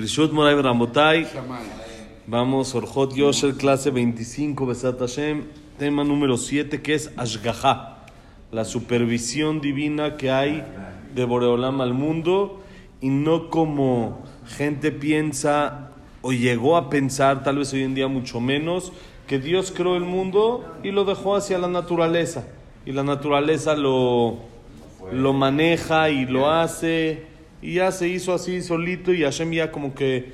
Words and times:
Brishut 0.00 0.32
Moray 0.32 0.54
Ramotay. 0.54 1.26
Vamos, 2.26 2.74
Orjot 2.74 3.14
Yosher, 3.14 3.52
clase 3.52 3.90
25, 3.90 4.64
Besat 4.64 4.98
Hashem, 4.98 5.44
tema 5.78 6.04
número 6.04 6.38
7, 6.38 6.80
que 6.80 6.94
es 6.94 7.12
Ashgaha, 7.18 8.06
la 8.50 8.64
supervisión 8.64 9.60
divina 9.60 10.16
que 10.16 10.30
hay 10.30 10.64
de 11.14 11.24
Boreolam 11.26 11.82
al 11.82 11.92
mundo 11.92 12.62
y 13.02 13.10
no 13.10 13.50
como 13.50 14.22
gente 14.46 14.90
piensa 14.90 15.90
o 16.22 16.32
llegó 16.32 16.78
a 16.78 16.88
pensar, 16.88 17.42
tal 17.44 17.58
vez 17.58 17.70
hoy 17.74 17.82
en 17.82 17.94
día 17.94 18.08
mucho 18.08 18.40
menos, 18.40 18.94
que 19.26 19.38
Dios 19.38 19.70
creó 19.70 19.96
el 19.96 20.04
mundo 20.04 20.64
y 20.82 20.92
lo 20.92 21.04
dejó 21.04 21.36
hacia 21.36 21.58
la 21.58 21.68
naturaleza. 21.68 22.46
Y 22.86 22.92
la 22.92 23.02
naturaleza 23.02 23.76
lo, 23.76 24.38
lo 25.12 25.34
maneja 25.34 26.08
y 26.08 26.24
lo 26.24 26.50
hace 26.50 27.28
y 27.62 27.74
ya 27.74 27.92
se 27.92 28.08
hizo 28.08 28.32
así 28.32 28.62
solito 28.62 29.12
y 29.12 29.22
Hashem 29.22 29.52
ya 29.52 29.70
como 29.70 29.94
que 29.94 30.32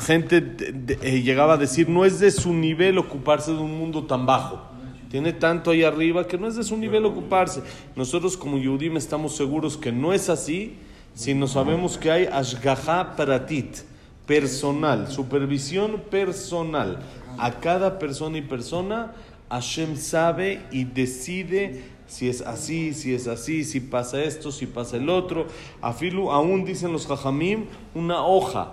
gente 0.00 0.56
eh, 1.02 1.22
llegaba 1.22 1.54
a 1.54 1.56
decir 1.56 1.88
no 1.88 2.04
es 2.04 2.20
de 2.20 2.30
su 2.30 2.52
nivel 2.52 2.98
ocuparse 2.98 3.52
de 3.52 3.58
un 3.58 3.78
mundo 3.78 4.04
tan 4.04 4.26
bajo. 4.26 4.66
Tiene 5.10 5.32
tanto 5.32 5.70
ahí 5.70 5.84
arriba 5.84 6.26
que 6.26 6.36
no 6.36 6.48
es 6.48 6.56
de 6.56 6.64
su 6.64 6.76
nivel 6.76 7.06
ocuparse 7.06 7.62
nosotros 7.96 8.36
como 8.36 8.58
Yudim 8.58 8.96
estamos 8.96 9.36
seguros 9.36 9.76
que 9.76 9.90
no 9.90 10.12
es 10.12 10.28
así 10.28 10.76
sino 11.14 11.46
sabemos 11.46 11.96
que 11.96 12.10
hay 12.10 12.26
ashgaha 12.26 13.16
pratit 13.16 13.78
personal 14.26 15.10
supervisión 15.10 16.02
personal. 16.10 16.98
A 17.38 17.52
cada 17.52 17.98
persona 17.98 18.38
y 18.38 18.42
persona 18.42 19.12
Hashem 19.48 19.96
sabe 19.96 20.62
y 20.70 20.84
decide 20.84 21.82
si 22.08 22.28
es 22.28 22.40
así, 22.40 22.94
si 22.94 23.14
es 23.14 23.28
así, 23.28 23.64
si 23.64 23.80
pasa 23.80 24.22
esto, 24.22 24.50
si 24.50 24.66
pasa 24.66 24.96
el 24.96 25.08
otro. 25.10 25.46
Afilu, 25.80 26.32
aún 26.32 26.64
dicen 26.64 26.90
los 26.90 27.06
jajamim, 27.06 27.66
una 27.94 28.24
hoja 28.24 28.72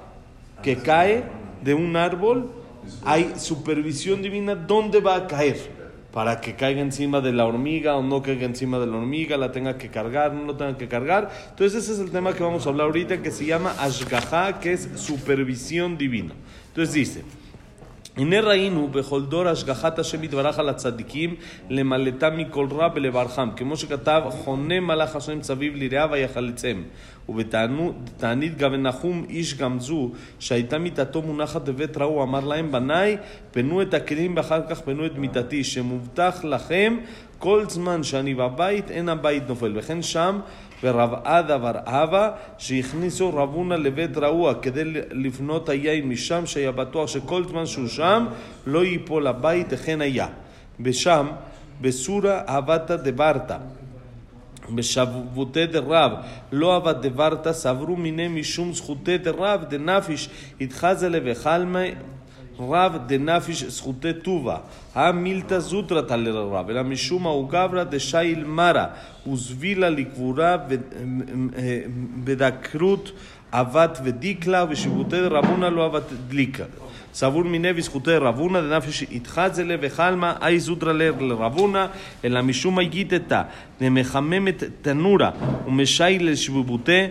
que 0.64 0.78
cae 0.78 1.26
de 1.62 1.74
un 1.74 1.96
árbol, 1.98 2.52
hay 3.04 3.34
supervisión 3.38 4.22
divina 4.22 4.56
dónde 4.56 5.02
va 5.02 5.16
a 5.16 5.28
caer. 5.28 5.76
Para 6.14 6.40
que 6.40 6.56
caiga 6.56 6.80
encima 6.80 7.20
de 7.20 7.34
la 7.34 7.46
hormiga 7.46 7.98
o 7.98 8.02
no 8.02 8.22
caiga 8.22 8.46
encima 8.46 8.80
de 8.80 8.88
la 8.88 8.96
hormiga, 8.96 9.36
la 9.36 9.52
tenga 9.52 9.78
que 9.78 9.90
cargar, 9.90 10.34
no 10.34 10.46
lo 10.46 10.56
tenga 10.56 10.78
que 10.78 10.88
cargar. 10.88 11.30
Entonces, 11.50 11.84
ese 11.84 11.92
es 11.92 12.00
el 12.00 12.10
tema 12.10 12.34
que 12.34 12.42
vamos 12.42 12.66
a 12.66 12.70
hablar 12.70 12.88
ahorita, 12.88 13.22
que 13.22 13.32
se 13.32 13.46
llama 13.46 13.76
Ashgaha, 13.78 14.62
que 14.62 14.72
es 14.72 14.88
supervisión 14.96 15.98
divina. 15.98 16.34
Entonces, 16.70 16.94
dice. 16.94 17.45
הנה 18.18 18.42
ראינו 18.42 18.88
בכל 18.88 19.22
דור 19.22 19.48
השגחת 19.48 20.00
השם 20.00 20.24
יתברך 20.24 20.60
על 20.60 20.70
הצדיקים 20.70 21.36
למלאתם 21.70 22.38
מכל 22.38 22.68
רע 22.72 22.90
ולברכם 22.96 23.52
כמו 23.52 23.78
שכתב 23.78 24.22
חונה 24.30 24.80
מלאך 24.80 25.16
השם 25.16 25.44
סביב 25.44 25.76
ליראה 25.76 26.06
ויחלצם 26.12 26.84
ובתענית 27.30 28.58
גם 28.58 28.76
נחום 28.76 29.26
איש 29.30 29.58
גם 29.58 29.80
זו 29.80 30.12
שהייתה 30.40 30.78
מיתתו 30.78 31.22
מונחת 31.22 31.62
בבית 31.70 31.98
רעו 31.98 32.24
אמר 32.24 32.40
להם 32.40 32.72
בניי 32.72 33.18
פנו 33.52 33.82
את 33.82 33.94
הכלים 33.94 34.34
ואחר 34.36 34.62
כך 34.70 34.82
פנו 34.82 35.06
את 35.06 35.18
מיתתי 35.18 35.64
שמובטח 35.64 36.44
לכם 36.44 36.98
כל 37.40 37.66
זמן 37.70 38.04
שאני 38.04 38.34
בבית 38.34 38.92
אין 38.92 39.10
הבית 39.10 39.50
נופל 39.50 39.74
וכן 39.76 40.02
שם 40.02 40.40
ורב 40.83 41.15
עדה 41.25 41.59
בר 41.59 41.73
אבא 41.85 42.31
שהכניסו 42.59 43.37
רבונה 43.37 43.77
לבית 43.77 44.17
רעוע 44.17 44.55
כדי 44.55 44.83
לפנות 45.11 45.69
היין 45.69 46.09
משם 46.09 46.47
שהיה 46.47 46.73
בטוח 46.73 47.09
שכל 47.09 47.45
זמן 47.49 47.67
שהוא 47.67 47.89
שם 47.89 48.27
לא 48.67 48.85
ייפול 48.85 49.27
הבית 49.27 49.67
וכן 49.71 50.01
היה. 50.01 50.27
ושם 50.81 51.27
בסורה 51.81 52.43
אהבתא 52.49 52.97
דברתא 52.97 53.57
בשבותי 54.75 55.67
דרב 55.67 56.13
לא 56.53 56.77
עבד 56.77 57.07
דברתא 57.07 57.53
סברו 57.53 57.97
מיני 57.97 58.29
משום 58.29 58.73
זכותי 58.73 59.19
דרב 59.19 59.65
דנפיש 59.69 60.29
התחזלה 60.61 61.19
וחלמי 61.25 61.95
רב 62.60 62.98
דנפיש 63.08 63.64
זכותי 63.64 64.14
טובה, 64.14 64.58
המילתא 64.96 65.60
זוטרתא 65.60 66.14
לרב, 66.14 66.70
אלא 66.70 66.84
משום 66.84 67.28
ההוא 67.28 67.50
גברא 67.50 67.84
דשייל 67.84 68.44
מרא, 68.44 68.86
וזבילה 69.32 69.90
לקבורה 69.90 70.58
בדקרות 72.24 73.12
אבת 73.52 74.00
ודיקלה, 74.04 74.66
ושיבותי 74.70 75.20
רבונה 75.22 75.70
לא 75.70 75.86
אבת 75.86 76.14
דליקה. 76.28 76.64
סבור 77.14 77.44
מיני 77.44 77.70
וזכותי 77.76 78.12
רבונה, 78.16 78.62
דנפש 78.62 79.04
התחזלה 79.04 79.76
וחלמה, 79.82 80.34
אי 80.46 80.60
זוטרא 80.60 80.94
לרבונה, 80.94 81.88
אלא 82.26 82.42
משום 82.42 82.80
הגיתתא, 82.80 83.42
דמחממת 83.82 84.64
תנורה, 84.82 85.32
ומשייל 85.68 86.32
לשבותי, 86.32 87.08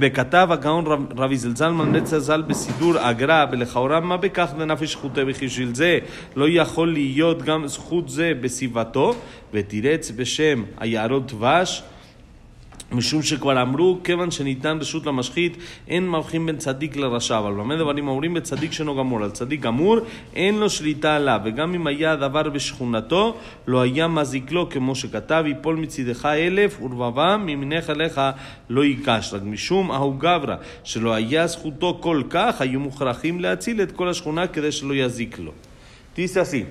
וכתב 0.00 0.48
הגאון 0.50 0.84
רבי 1.16 1.36
זלזלמן 1.36 1.92
נצר 1.92 2.18
ז"ל 2.18 2.42
בסידור 2.42 3.10
אגרה 3.10 3.46
ולכאורה 3.52 4.00
מה 4.00 4.16
בכך 4.16 4.50
לנפש 4.58 4.92
זכותי 4.92 5.20
וכשביל 5.26 5.74
זה? 5.74 5.98
לא 6.36 6.46
יכול 6.48 6.92
להיות 6.92 7.42
גם 7.42 7.66
זכות 7.66 8.08
זה 8.08 8.32
בסביבתו 8.40 9.14
ותירץ 9.52 10.10
בשם 10.16 10.64
היערות 10.80 11.26
דבש 11.26 11.82
משום 12.92 13.22
שכבר 13.22 13.62
אמרו, 13.62 13.98
כיוון 14.04 14.30
שניתן 14.30 14.78
רשות 14.80 15.06
למשחית, 15.06 15.56
אין 15.88 16.10
מבחין 16.10 16.46
בין 16.46 16.56
צדיק 16.56 16.96
לרשע, 16.96 17.38
אבל 17.38 17.52
במה 17.52 17.76
דברים 17.76 18.08
אומרים 18.08 18.34
בצדיק 18.34 18.72
שאינו 18.72 18.96
גמור, 18.96 19.22
על 19.22 19.30
צדיק 19.30 19.60
גמור 19.60 19.98
אין 20.34 20.58
לו 20.58 20.70
שליטה 20.70 21.16
עליו, 21.16 21.40
וגם 21.44 21.74
אם 21.74 21.86
היה 21.86 22.12
הדבר 22.12 22.42
בשכונתו, 22.42 23.36
לא 23.66 23.80
היה 23.80 24.08
מזיק 24.08 24.52
לו, 24.52 24.70
כמו 24.70 24.94
שכתב, 24.94 25.44
יפול 25.46 25.76
מצידך 25.76 26.26
אלף 26.26 26.82
ורבבה 26.82 27.36
מימינך 27.36 27.90
אליך 27.90 28.20
לא 28.70 28.84
ייקש. 28.84 29.34
רק 29.34 29.42
משום 29.42 29.90
ההוא 29.90 30.14
גברא, 30.18 30.54
שלא 30.84 31.14
היה 31.14 31.46
זכותו 31.46 31.98
כל 32.00 32.22
כך, 32.30 32.60
היו 32.60 32.80
מוכרחים 32.80 33.40
להציל 33.40 33.82
את 33.82 33.92
כל 33.92 34.08
השכונה 34.08 34.46
כדי 34.46 34.72
שלא 34.72 34.94
יזיק 34.94 35.38
לו. 35.38 35.52
Así. 36.16 36.64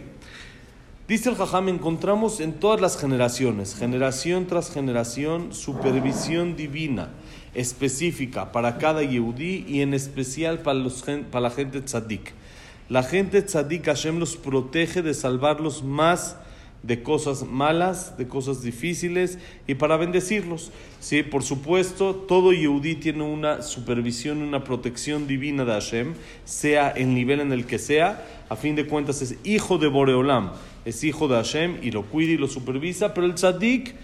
Dice 1.09 1.31
el 1.31 1.37
Jajam, 1.37 1.69
encontramos 1.69 2.39
en 2.39 2.53
todas 2.53 2.79
las 2.79 2.95
generaciones, 2.95 3.73
generación 3.73 4.45
tras 4.45 4.71
generación, 4.71 5.55
supervisión 5.55 6.55
divina 6.55 7.09
específica 7.55 8.51
para 8.51 8.77
cada 8.77 9.01
Yehudí 9.01 9.65
y 9.67 9.81
en 9.81 9.95
especial 9.95 10.59
para, 10.59 10.77
los, 10.77 11.03
para 11.31 11.41
la 11.41 11.49
gente 11.49 11.81
tzadik. 11.81 12.33
La 12.89 13.01
gente 13.01 13.41
tzadik, 13.41 13.85
Hashem 13.85 14.19
los 14.19 14.37
protege 14.37 15.01
de 15.01 15.15
salvarlos 15.15 15.83
más 15.83 16.37
de 16.83 17.03
cosas 17.03 17.43
malas, 17.43 18.17
de 18.17 18.27
cosas 18.27 18.61
difíciles 18.61 19.39
y 19.67 19.73
para 19.73 19.97
bendecirlos. 19.97 20.71
Sí, 20.99 21.23
por 21.23 21.41
supuesto, 21.41 22.13
todo 22.15 22.53
Yehudí 22.53 22.95
tiene 22.95 23.23
una 23.23 23.63
supervisión, 23.63 24.43
una 24.43 24.63
protección 24.63 25.25
divina 25.25 25.65
de 25.65 25.71
Hashem, 25.71 26.13
sea 26.45 26.89
el 26.89 27.13
nivel 27.15 27.39
en 27.39 27.51
el 27.51 27.65
que 27.65 27.79
sea, 27.79 28.25
a 28.47 28.55
fin 28.55 28.75
de 28.75 28.85
cuentas 28.85 29.21
es 29.21 29.35
hijo 29.43 29.77
de 29.77 29.87
Boreolam, 29.87 30.51
es 30.85 31.03
hijo 31.03 31.27
de 31.27 31.35
Hashem 31.35 31.77
y 31.81 31.91
lo 31.91 32.03
cuida 32.03 32.31
y 32.31 32.37
lo 32.37 32.47
supervisa, 32.47 33.13
pero 33.13 33.27
el 33.27 33.35
tzadik 33.35 33.95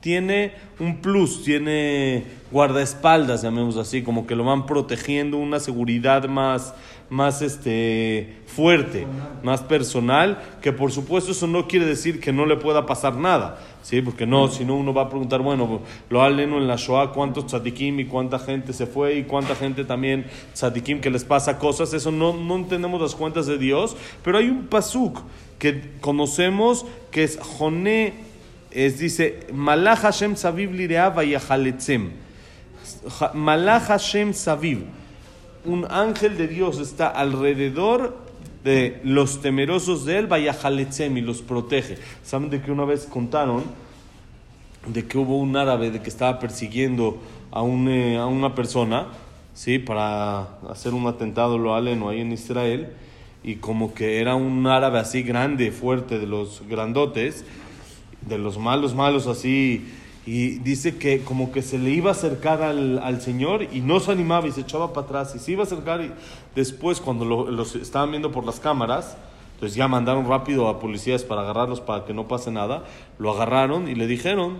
tiene 0.00 0.52
un 0.78 1.00
plus, 1.00 1.42
tiene 1.42 2.24
guardaespaldas, 2.52 3.42
llamemos 3.42 3.76
así, 3.76 4.02
como 4.02 4.26
que 4.26 4.36
lo 4.36 4.44
van 4.44 4.66
protegiendo, 4.66 5.38
una 5.38 5.58
seguridad 5.60 6.28
más, 6.28 6.74
más 7.10 7.40
este, 7.40 8.36
fuerte, 8.46 9.06
más 9.42 9.62
personal, 9.62 10.42
que 10.60 10.72
por 10.72 10.92
supuesto 10.92 11.32
eso 11.32 11.46
no 11.46 11.66
quiere 11.66 11.86
decir 11.86 12.20
que 12.20 12.32
no 12.32 12.44
le 12.44 12.56
pueda 12.56 12.86
pasar 12.86 13.16
nada, 13.16 13.60
¿sí? 13.82 14.02
porque 14.02 14.26
no, 14.26 14.48
si 14.48 14.64
no 14.64 14.76
uno 14.76 14.92
va 14.92 15.02
a 15.02 15.08
preguntar, 15.08 15.40
bueno, 15.40 15.80
lo 16.10 16.22
aleno 16.22 16.58
en 16.58 16.66
la 16.66 16.76
Shoah, 16.76 17.12
cuántos 17.12 17.46
tzadikim 17.46 18.00
y 18.00 18.04
cuánta 18.04 18.38
gente 18.38 18.72
se 18.72 18.86
fue 18.86 19.16
y 19.16 19.24
cuánta 19.24 19.54
gente 19.54 19.84
también 19.84 20.26
tzadikim 20.52 21.00
que 21.00 21.10
les 21.10 21.24
pasa 21.24 21.58
cosas, 21.58 21.94
eso 21.94 22.10
no, 22.10 22.34
no 22.34 22.56
entendemos 22.56 23.00
las 23.00 23.14
cuentas 23.14 23.46
de 23.46 23.58
Dios, 23.58 23.96
pero 24.22 24.38
hay 24.38 24.48
un 24.48 24.66
pasuk 24.66 25.20
que 25.58 25.92
conocemos 26.00 26.84
que 27.10 27.24
es 27.24 27.38
Joné, 27.38 28.14
es 28.70 28.98
dice, 28.98 29.46
Malach 29.52 30.00
Hashem 30.00 30.36
Saviv 30.36 30.72
Lirea 30.72 31.10
Vayachaletzem. 31.10 32.10
Malach 33.34 33.86
Hashem 33.86 34.32
Saviv. 34.32 34.97
Un 35.64 35.86
ángel 35.90 36.36
de 36.36 36.48
Dios 36.48 36.78
está 36.78 37.08
alrededor 37.08 38.16
de 38.64 39.00
los 39.04 39.40
temerosos 39.40 40.04
de 40.04 40.18
él, 40.18 40.26
Vayachaletzem, 40.26 41.16
y 41.16 41.20
los 41.20 41.42
protege. 41.42 41.96
¿Saben 42.22 42.50
de 42.50 42.60
que 42.60 42.70
una 42.70 42.84
vez 42.84 43.06
contaron 43.06 43.64
de 44.86 45.06
que 45.06 45.18
hubo 45.18 45.38
un 45.38 45.56
árabe 45.56 45.90
de 45.90 46.00
que 46.00 46.08
estaba 46.08 46.38
persiguiendo 46.38 47.18
a, 47.52 47.62
eh, 47.64 48.16
a 48.16 48.26
una 48.26 48.54
persona, 48.54 49.08
¿sí? 49.54 49.78
Para 49.78 50.58
hacer 50.70 50.94
un 50.94 51.06
atentado 51.06 51.58
lo 51.58 51.74
aleno 51.74 52.08
ahí 52.08 52.20
en 52.20 52.32
Israel 52.32 52.92
y 53.42 53.56
como 53.56 53.94
que 53.94 54.20
era 54.20 54.34
un 54.34 54.66
árabe 54.66 54.98
así 54.98 55.22
grande, 55.22 55.70
fuerte, 55.70 56.18
de 56.18 56.26
los 56.26 56.62
grandotes, 56.68 57.44
de 58.22 58.38
los 58.38 58.58
malos, 58.58 58.94
malos 58.94 59.26
así, 59.26 59.86
y 60.30 60.58
dice 60.58 60.98
que 60.98 61.20
como 61.22 61.52
que 61.52 61.62
se 61.62 61.78
le 61.78 61.90
iba 61.90 62.10
a 62.10 62.12
acercar 62.12 62.62
al, 62.62 62.98
al 62.98 63.20
Señor 63.20 63.66
y 63.72 63.80
no 63.80 64.00
se 64.00 64.12
animaba 64.12 64.46
y 64.46 64.52
se 64.52 64.60
echaba 64.60 64.92
para 64.92 65.06
atrás 65.06 65.34
y 65.34 65.38
se 65.38 65.52
iba 65.52 65.62
a 65.62 65.66
acercar 65.66 66.02
y 66.02 66.12
después 66.54 67.00
cuando 67.00 67.24
lo, 67.24 67.50
los 67.50 67.74
estaban 67.76 68.10
viendo 68.10 68.30
por 68.30 68.44
las 68.44 68.60
cámaras, 68.60 69.16
entonces 69.54 69.76
ya 69.76 69.88
mandaron 69.88 70.28
rápido 70.28 70.68
a 70.68 70.80
policías 70.80 71.24
para 71.24 71.42
agarrarlos 71.42 71.80
para 71.80 72.04
que 72.04 72.12
no 72.12 72.28
pase 72.28 72.50
nada, 72.50 72.84
lo 73.18 73.30
agarraron 73.30 73.88
y 73.88 73.94
le 73.94 74.06
dijeron, 74.06 74.58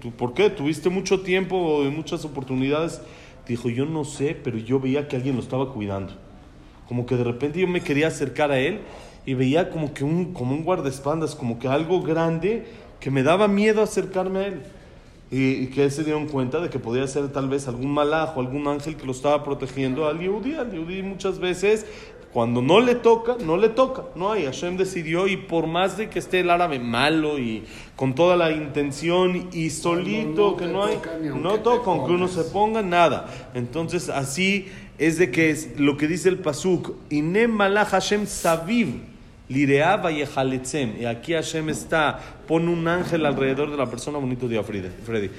¿tú 0.00 0.10
por 0.10 0.34
qué? 0.34 0.50
Tuviste 0.50 0.90
mucho 0.90 1.20
tiempo 1.22 1.82
y 1.84 1.88
muchas 1.88 2.24
oportunidades 2.24 3.00
Dijo, 3.48 3.70
yo 3.70 3.86
no 3.86 4.04
sé, 4.04 4.36
pero 4.44 4.58
yo 4.58 4.78
veía 4.78 5.08
que 5.08 5.16
alguien 5.16 5.34
lo 5.34 5.40
estaba 5.40 5.72
cuidando. 5.72 6.12
Como 6.86 7.06
que 7.06 7.16
de 7.16 7.24
repente 7.24 7.58
yo 7.58 7.66
me 7.66 7.80
quería 7.80 8.08
acercar 8.08 8.50
a 8.50 8.58
él 8.58 8.80
y 9.24 9.32
veía 9.32 9.70
como 9.70 9.94
que 9.94 10.04
un, 10.04 10.34
como 10.34 10.54
un 10.54 10.64
guardaespaldas, 10.64 11.34
como 11.34 11.58
que 11.58 11.66
algo 11.66 12.02
grande 12.02 12.66
que 13.00 13.10
me 13.10 13.22
daba 13.22 13.48
miedo 13.48 13.82
acercarme 13.82 14.38
a 14.38 14.46
él. 14.48 14.62
Y, 15.30 15.66
que 15.66 15.84
él 15.84 15.90
se 15.90 16.04
dieron 16.04 16.26
cuenta 16.26 16.58
de 16.60 16.70
que 16.70 16.78
podía 16.78 17.06
ser 17.06 17.28
tal 17.28 17.48
vez 17.48 17.68
algún 17.68 17.92
malajo, 17.92 18.40
algún 18.40 18.66
ángel 18.66 18.96
que 18.96 19.04
lo 19.04 19.12
estaba 19.12 19.44
protegiendo 19.44 20.08
al 20.08 20.18
Yehudi. 20.18 20.54
Al 20.54 20.70
Yehudi 20.72 21.02
muchas 21.02 21.38
veces, 21.38 21.84
cuando 22.32 22.62
no 22.62 22.80
le 22.80 22.94
toca, 22.94 23.36
no 23.44 23.56
le 23.56 23.68
toca. 23.68 24.04
No 24.14 24.32
hay, 24.32 24.44
Hashem 24.44 24.76
decidió 24.76 25.26
y 25.26 25.36
por 25.36 25.66
más 25.66 25.98
de 25.98 26.08
que 26.08 26.18
esté 26.18 26.40
el 26.40 26.50
árabe 26.50 26.78
malo 26.78 27.38
y 27.38 27.64
con 27.94 28.14
toda 28.14 28.36
la 28.36 28.52
intención 28.52 29.48
y 29.52 29.70
solito, 29.70 30.56
que 30.56 30.66
no 30.66 30.84
hay, 30.84 30.98
no 31.22 31.60
toca, 31.60 31.90
aunque 31.90 32.12
uno 32.12 32.28
se 32.28 32.44
ponga, 32.44 32.80
nada. 32.82 33.28
Entonces 33.54 34.08
así 34.08 34.68
es 34.98 35.18
de 35.18 35.30
que 35.30 35.50
es 35.50 35.78
lo 35.78 35.96
que 35.96 36.06
dice 36.06 36.28
el 36.28 36.38
Pasuk, 36.38 36.92
Inem 37.10 37.50
malach 37.50 37.88
Hashem 37.88 38.26
saviv. 38.26 39.17
Lirea 39.48 40.02
y 40.10 41.04
aquí 41.06 41.32
Hashem 41.32 41.70
está, 41.70 42.18
pone 42.46 42.70
un 42.70 42.86
ángel 42.86 43.24
alrededor 43.24 43.70
de 43.70 43.78
la 43.78 43.86
persona, 43.86 44.18
bonito 44.18 44.46
día 44.46 44.62
Freddy. 44.62 45.30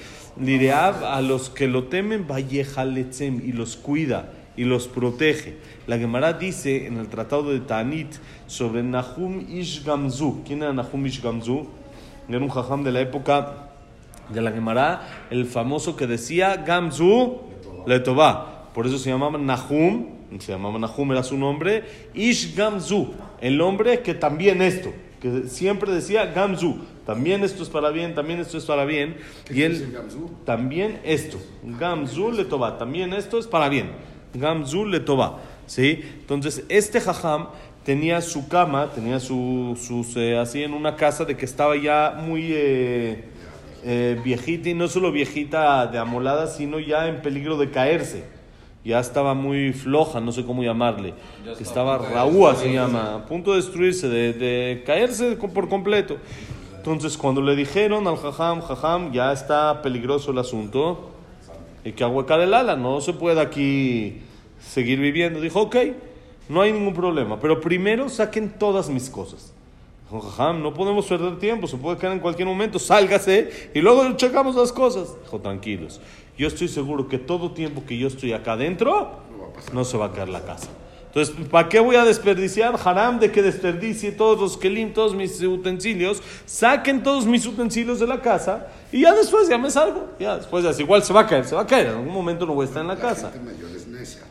Lireab 0.42 1.04
a 1.06 1.22
los 1.22 1.52
que 1.52 1.68
lo 1.68 1.84
temen, 1.84 2.26
vayehaletzem, 2.28 3.42
y 3.46 3.52
los 3.52 3.76
cuida 3.76 4.32
y 4.58 4.64
los 4.64 4.88
protege. 4.88 5.58
La 5.86 6.00
Gemara 6.00 6.34
dice 6.34 6.88
en 6.88 6.98
el 6.98 7.08
tratado 7.08 7.52
de 7.52 7.60
Tanit 7.60 8.16
sobre 8.48 8.82
Nahum 8.82 9.46
Ish 9.48 9.86
Gamzu. 9.86 10.44
¿Quién 10.44 10.64
era 10.64 10.74
Nahum 10.74 11.06
Ish 11.06 11.22
Gamzu? 11.22 11.68
Era 12.28 12.40
un 12.40 12.50
jajam 12.50 12.84
de 12.84 12.92
la 12.92 13.02
época 13.02 13.70
de 14.30 14.42
la 14.42 14.52
Gemara, 14.52 15.28
el 15.30 15.46
famoso 15.46 15.96
que 15.96 16.08
decía 16.08 16.56
Gamzu 16.58 17.42
Letová. 17.86 18.70
Por 18.74 18.88
eso 18.88 18.98
se 18.98 19.12
llamaba 19.12 19.38
Nahum, 19.38 20.08
se 20.40 20.52
llamaba 20.52 20.80
Nahum, 20.80 21.12
era 21.12 21.22
su 21.22 21.38
nombre, 21.38 21.84
Ish 22.16 22.56
Gamzu 22.56 23.14
el 23.42 23.62
hombre 23.62 24.02
que 24.02 24.14
también 24.14 24.62
esto, 24.62 24.94
que 25.22 25.44
siempre 25.48 25.92
decía 25.92 26.28
Gamzu, 26.28 26.80
también 27.06 27.44
esto 27.44 27.64
es 27.64 27.70
para 27.70 27.90
bien, 27.90 28.16
también 28.16 28.40
esto 28.40 28.58
es 28.58 28.66
para 28.66 28.86
bien. 28.86 29.18
y 29.50 29.64
él 29.64 29.98
también 30.46 31.00
esto, 31.04 31.40
Gamzu 31.64 32.32
le 32.32 32.46
toba, 32.46 32.78
también 32.78 33.14
esto 33.14 33.40
es 33.40 33.48
para 33.48 33.70
bien. 33.70 33.92
Gamzu 34.34 34.86
le 34.86 35.00
toba. 35.00 35.40
¿sí? 35.66 36.02
Entonces, 36.20 36.64
este 36.70 37.02
jajam 37.02 37.48
tenía 37.84 38.22
su 38.22 38.48
cama, 38.48 38.92
tenía 38.94 39.20
su, 39.20 39.78
sus, 39.82 40.16
eh, 40.18 40.38
así 40.38 40.64
en 40.64 40.74
una 40.74 40.96
casa 40.96 41.26
de 41.26 41.36
que 41.36 41.46
estaba 41.46 41.76
ya 41.76 42.22
muy 42.24 42.50
eh, 42.52 43.24
eh, 43.84 44.20
viejita, 44.24 44.70
y 44.70 44.74
no 44.74 44.88
solo 44.88 45.12
viejita 45.12 45.88
de 45.88 45.98
amolada, 45.98 46.48
sino 46.48 46.80
ya 46.80 47.08
en 47.08 47.22
peligro 47.22 47.58
de 47.58 47.72
caerse 47.72 48.39
ya 48.84 49.00
estaba 49.00 49.34
muy 49.34 49.74
floja, 49.74 50.20
no 50.20 50.32
sé 50.32 50.46
cómo 50.46 50.64
llamarle. 50.64 51.14
Estaba 51.60 51.98
raúa, 51.98 52.56
se 52.56 52.72
llama, 52.72 53.16
a 53.16 53.26
punto 53.26 53.52
de 53.52 53.58
destruirse, 53.58 54.08
de, 54.08 54.84
caerse 54.86 55.36
por 55.36 55.68
completo. 55.68 56.18
Entonces, 56.78 57.18
cuando 57.18 57.42
le 57.42 57.56
dijeron 57.56 58.08
al 58.08 58.18
jajam, 58.18 58.62
jajam, 58.62 59.12
ya 59.12 59.34
está 59.34 59.82
peligroso 59.82 60.32
el 60.32 60.38
asunto, 60.38 61.12
hay 61.84 61.92
que 61.92 62.04
ahuecar 62.04 62.40
el 62.40 62.54
ala, 62.54 62.76
no 62.76 63.02
se 63.02 63.14
puede 63.14 63.42
aquí 63.42 64.22
seguir 64.60 65.00
viviendo. 65.00 65.42
Dijo, 65.42 65.62
ok, 65.62 65.76
no 66.48 66.62
hay 66.62 66.72
ningún 66.72 66.94
problema, 66.94 67.40
pero 67.40 67.60
primero 67.60 68.08
saquen 68.10 68.50
todas 68.58 68.90
mis 68.90 69.10
cosas. 69.10 69.54
No 70.12 70.74
podemos 70.74 71.06
perder 71.06 71.38
tiempo, 71.38 71.68
se 71.68 71.78
puede 71.78 71.98
caer 71.98 72.14
en 72.14 72.20
cualquier 72.20 72.48
momento, 72.48 72.80
sálgase 72.80 73.70
y 73.74 73.80
luego 73.80 74.12
checamos 74.14 74.56
las 74.56 74.72
cosas. 74.72 75.16
Dijo, 75.24 75.40
tranquilos 75.40 76.02
yo 76.40 76.48
estoy 76.48 76.70
seguro 76.70 77.10
que 77.10 77.18
todo 77.18 77.52
tiempo 77.52 77.84
que 77.86 77.98
yo 77.98 78.08
estoy 78.08 78.32
acá 78.32 78.54
adentro, 78.54 79.12
no, 79.74 79.84
se 79.84 79.98
va 79.98 80.06
a 80.06 80.12
caer 80.14 80.30
la 80.30 80.42
casa. 80.42 80.70
Entonces, 81.08 81.36
¿para 81.48 81.68
qué 81.68 81.82
voy 81.82 81.98
a 81.98 82.06
desperdiciar? 82.06 82.80
Haram 82.82 83.20
de 83.20 83.30
que 83.30 83.42
desperdicie 83.42 84.14
todos 84.14 84.40
los 84.40 84.56
kelim, 84.56 84.94
todos 84.94 85.14
mis 85.14 85.42
utensilios, 85.42 86.24
saquen 86.46 87.04
todos 87.04 87.26
mis 87.26 87.46
utensilios 87.46 88.00
de 88.00 88.08
la 88.08 88.22
casa 88.22 88.68
y 88.90 89.02
ya 89.02 89.14
después 89.14 89.50
ya 89.50 89.58
me 89.58 89.70
salgo. 89.70 90.12
Ya 90.18 90.38
después 90.38 90.64
ya, 90.64 90.72
igual 90.82 91.04
se 91.04 91.12
va 91.12 91.22
a 91.22 91.28
caer, 91.28 91.46
se 91.46 91.56
va 91.56 91.64
a 91.64 91.68
caer. 91.68 91.88
En 91.88 91.96
algún 91.96 92.14
momento 92.14 92.46
no 92.46 92.54
voy 92.54 92.64
a 92.64 92.68
estar 92.70 92.84
en 92.84 92.88
la, 92.88 92.96
casa. 92.96 93.34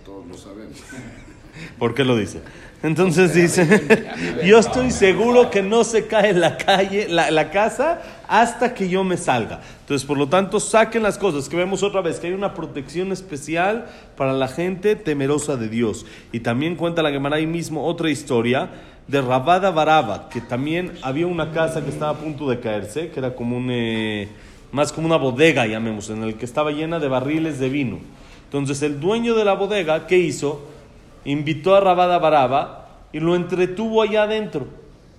todos 0.03 0.27
lo 0.27 0.35
sabemos. 0.35 0.79
¿Por 1.79 1.95
qué 1.95 2.05
lo 2.05 2.17
dice? 2.17 2.41
Entonces 2.83 3.35
dice, 3.35 4.07
yo 4.45 4.59
estoy 4.59 4.93
seguro 4.93 5.51
que 5.51 5.63
no 5.63 5.83
se 5.83 6.07
cae 6.07 6.33
la 6.33 6.57
calle, 6.57 7.09
la, 7.09 7.51
casa, 7.51 8.01
hasta 8.29 8.73
que 8.73 8.89
yo 8.89 9.03
me 9.03 9.17
salga. 9.17 9.61
Entonces, 9.81 10.07
por 10.07 10.17
lo 10.17 10.29
tanto, 10.29 10.61
saquen 10.61 11.03
las 11.03 11.19
cosas, 11.19 11.49
que 11.49 11.57
vemos 11.57 11.83
otra 11.83 12.03
vez, 12.03 12.21
que 12.21 12.29
hay 12.29 12.35
una 12.35 12.55
protección 12.55 13.11
especial 13.11 13.87
para 14.17 14.33
la 14.33 14.47
gente 14.47 14.95
temerosa 14.95 15.57
de 15.57 15.69
Dios. 15.69 16.07
Y 16.31 16.41
también 16.41 16.77
cuenta 16.77 17.03
la 17.03 17.11
Gemara 17.11 17.37
ahí 17.37 17.49
mismo 17.49 17.85
otra 17.85 18.11
historia 18.11 18.71
de 19.09 19.23
Rabada 19.23 19.73
Baraba, 19.73 20.29
que 20.29 20.41
también 20.41 20.93
había 21.03 21.27
una 21.27 21.51
casa 21.51 21.83
que 21.83 21.91
estaba 21.91 22.13
a 22.13 22.19
punto 22.19 22.49
de 22.49 22.61
caerse, 22.61 23.11
que 23.11 23.19
era 23.19 23.35
como 23.35 23.57
un, 23.57 23.71
eh, 23.73 24.29
más 24.71 24.93
como 24.93 25.09
una 25.09 25.17
bodega, 25.17 25.67
llamemos, 25.67 26.11
en 26.11 26.23
el 26.23 26.35
que 26.35 26.45
estaba 26.45 26.71
llena 26.71 27.01
de 27.01 27.09
barriles 27.09 27.59
de 27.59 27.71
vino. 27.71 27.99
Entonces, 28.45 28.83
el 28.83 29.01
dueño 29.01 29.35
de 29.35 29.45
la 29.45 29.55
bodega, 29.55 30.07
¿qué 30.07 30.19
hizo? 30.19 30.78
Invitó 31.25 31.75
a 31.75 31.81
Rabada 31.81 32.19
Baraba 32.19 32.89
y 33.13 33.21
lo 33.21 33.35
entretuvo 33.35 34.03
allá 34.03 34.25
adentro. 34.25 34.67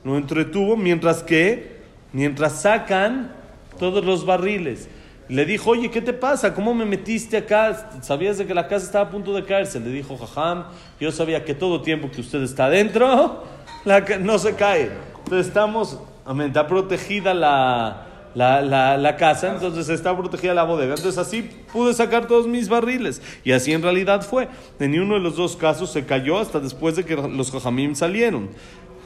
Lo 0.04 0.18
entretuvo 0.18 0.78
mientras 0.78 1.24
que, 1.24 1.82
mientras 2.14 2.62
sacan 2.62 3.34
todos 3.78 4.04
los 4.04 4.26
barriles. 4.26 4.90
Le 5.28 5.46
dijo, 5.46 5.72
oye, 5.72 5.92
¿qué 5.92 6.02
te 6.02 6.14
pasa? 6.14 6.56
¿Cómo 6.56 6.74
me 6.74 6.86
metiste 6.86 7.38
acá? 7.38 7.92
¿Sabías 8.02 8.38
de 8.40 8.48
que 8.48 8.54
la 8.54 8.68
casa 8.68 8.86
estaba 8.86 9.06
a 9.06 9.10
punto 9.12 9.34
de 9.34 9.46
caerse? 9.46 9.80
Le 9.80 9.90
dijo, 9.90 10.18
jajam, 10.18 10.66
yo 11.00 11.12
sabía 11.12 11.46
que 11.46 11.54
todo 11.54 11.82
tiempo 11.82 12.10
que 12.10 12.22
usted 12.22 12.42
está 12.42 12.66
adentro, 12.66 13.44
la, 13.86 14.00
no 14.20 14.40
se 14.40 14.56
cae. 14.56 14.92
Entonces 15.24 15.48
estamos, 15.48 16.00
amén, 16.26 16.48
está 16.48 16.66
protegida 16.68 17.36
la, 17.36 18.09
la, 18.36 18.62
la, 18.62 18.98
la, 18.98 19.16
casa, 19.16 19.54
entonces 19.54 19.90
está 19.90 20.16
protegida 20.16 20.54
la 20.54 20.64
bodega. 20.64 20.96
Entonces 20.96 21.18
así 21.18 21.50
pude 21.74 21.94
sacar 21.94 22.28
todos 22.28 22.48
mis 22.48 22.70
barriles. 22.70 23.22
Y 23.44 23.52
así 23.52 23.74
en 23.74 23.82
realidad 23.82 24.22
fue. 24.22 24.48
En 24.80 25.00
uno 25.00 25.16
de 25.16 25.20
los 25.20 25.36
dos 25.36 25.56
casos 25.56 25.92
se 25.92 26.06
cayó 26.06 26.40
hasta 26.40 26.60
después 26.60 26.96
de 26.96 27.06
que 27.06 27.16
los 27.16 27.52
jajamim 27.52 27.96
salieron. 27.96 28.50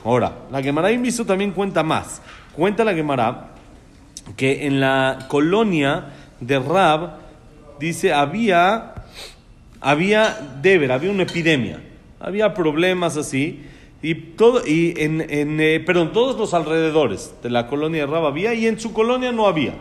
Ahora, 0.04 0.34
la 0.52 0.62
Gemara 0.62 0.92
Inviso 0.92 1.25
también 1.25 1.52
cuenta 1.52 1.84
más. 1.84 2.22
Cuenta 2.54 2.84
la 2.84 2.94
Gemara 2.94 3.54
que 4.36 4.66
en 4.66 4.80
la 4.80 5.25
colonia 5.28 6.06
de 6.40 6.60
Rab, 6.60 7.18
dice, 7.80 8.14
había, 8.14 8.94
había 9.80 10.38
Deber, 10.62 10.92
había 10.92 11.12
una 11.12 11.24
epidemia. 11.24 11.81
Había 12.20 12.54
problemas 12.54 13.18
así. 13.18 13.63
Y, 14.03 14.13
todo, 14.13 14.62
y 14.67 14.93
en, 14.98 15.22
en 15.22 15.60
eh, 15.60 15.79
perdón, 15.79 16.12
todos 16.12 16.38
los 16.38 16.53
alrededores 16.53 17.33
de 17.41 17.50
la 17.50 17.65
colonia 17.67 18.05
de 18.05 18.12
Rab 18.12 18.27
había 18.27 18.53
y 18.53 18.67
en 18.67 18.79
su 18.79 18.93
colonia 18.93 19.31
no 19.31 19.48
había. 19.48 19.74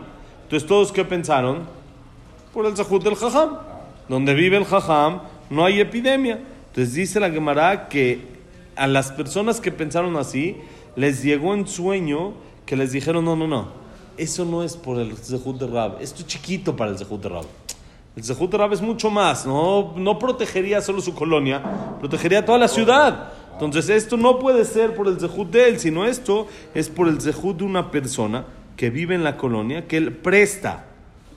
Entonces, 0.43 0.67
¿todos 0.67 0.91
qué 0.91 1.05
pensaron? 1.05 1.67
Por 2.53 2.65
el 2.65 2.75
Zahut 2.75 3.03
del 3.03 3.15
Jajam. 3.15 3.57
Donde 4.07 4.33
vive 4.33 4.57
el 4.57 4.65
Jajam 4.65 5.21
no 5.49 5.65
hay 5.65 5.79
epidemia. 5.79 6.39
Entonces 6.69 6.95
dice 6.95 7.19
la 7.19 7.29
Gemara 7.29 7.87
que 7.89 8.33
a 8.75 8.87
las 8.87 9.11
personas 9.11 9.61
que 9.61 9.71
pensaron 9.71 10.15
así, 10.17 10.57
les 10.95 11.23
llegó 11.23 11.53
en 11.53 11.67
sueño 11.67 12.33
que 12.65 12.75
les 12.75 12.91
dijeron, 12.91 13.25
no, 13.25 13.35
no, 13.35 13.47
no, 13.47 13.67
eso 14.17 14.45
no 14.45 14.63
es 14.63 14.77
por 14.77 14.99
el 14.99 15.15
Zehut 15.17 15.59
de 15.59 15.67
Rab, 15.67 15.97
esto 16.01 16.21
es 16.21 16.27
chiquito 16.27 16.75
para 16.75 16.91
el 16.91 16.97
Zehut 16.97 17.21
de 17.21 17.29
Rab. 17.29 17.45
El 18.15 18.23
Zehut 18.23 18.51
de 18.51 18.57
Rab 18.57 18.73
es 18.73 18.81
mucho 18.81 19.09
más, 19.09 19.45
no, 19.45 19.93
no 19.95 20.19
protegería 20.19 20.81
solo 20.81 21.01
su 21.01 21.13
colonia, 21.13 21.61
protegería 21.99 22.45
toda 22.45 22.57
la 22.57 22.67
ciudad. 22.67 23.33
Entonces 23.53 23.89
esto 23.89 24.17
no 24.17 24.39
puede 24.39 24.65
ser 24.65 24.95
por 24.95 25.07
el 25.07 25.19
zehut 25.19 25.49
de 25.51 25.69
él, 25.69 25.79
sino 25.79 26.05
esto 26.05 26.47
es 26.73 26.89
por 26.89 27.07
el 27.07 27.21
zehut 27.21 27.57
de 27.57 27.63
una 27.63 27.91
persona 27.91 28.45
que 28.75 28.89
vive 28.89 29.15
en 29.15 29.23
la 29.23 29.37
colonia, 29.37 29.87
que 29.87 29.97
él 29.97 30.11
presta 30.11 30.85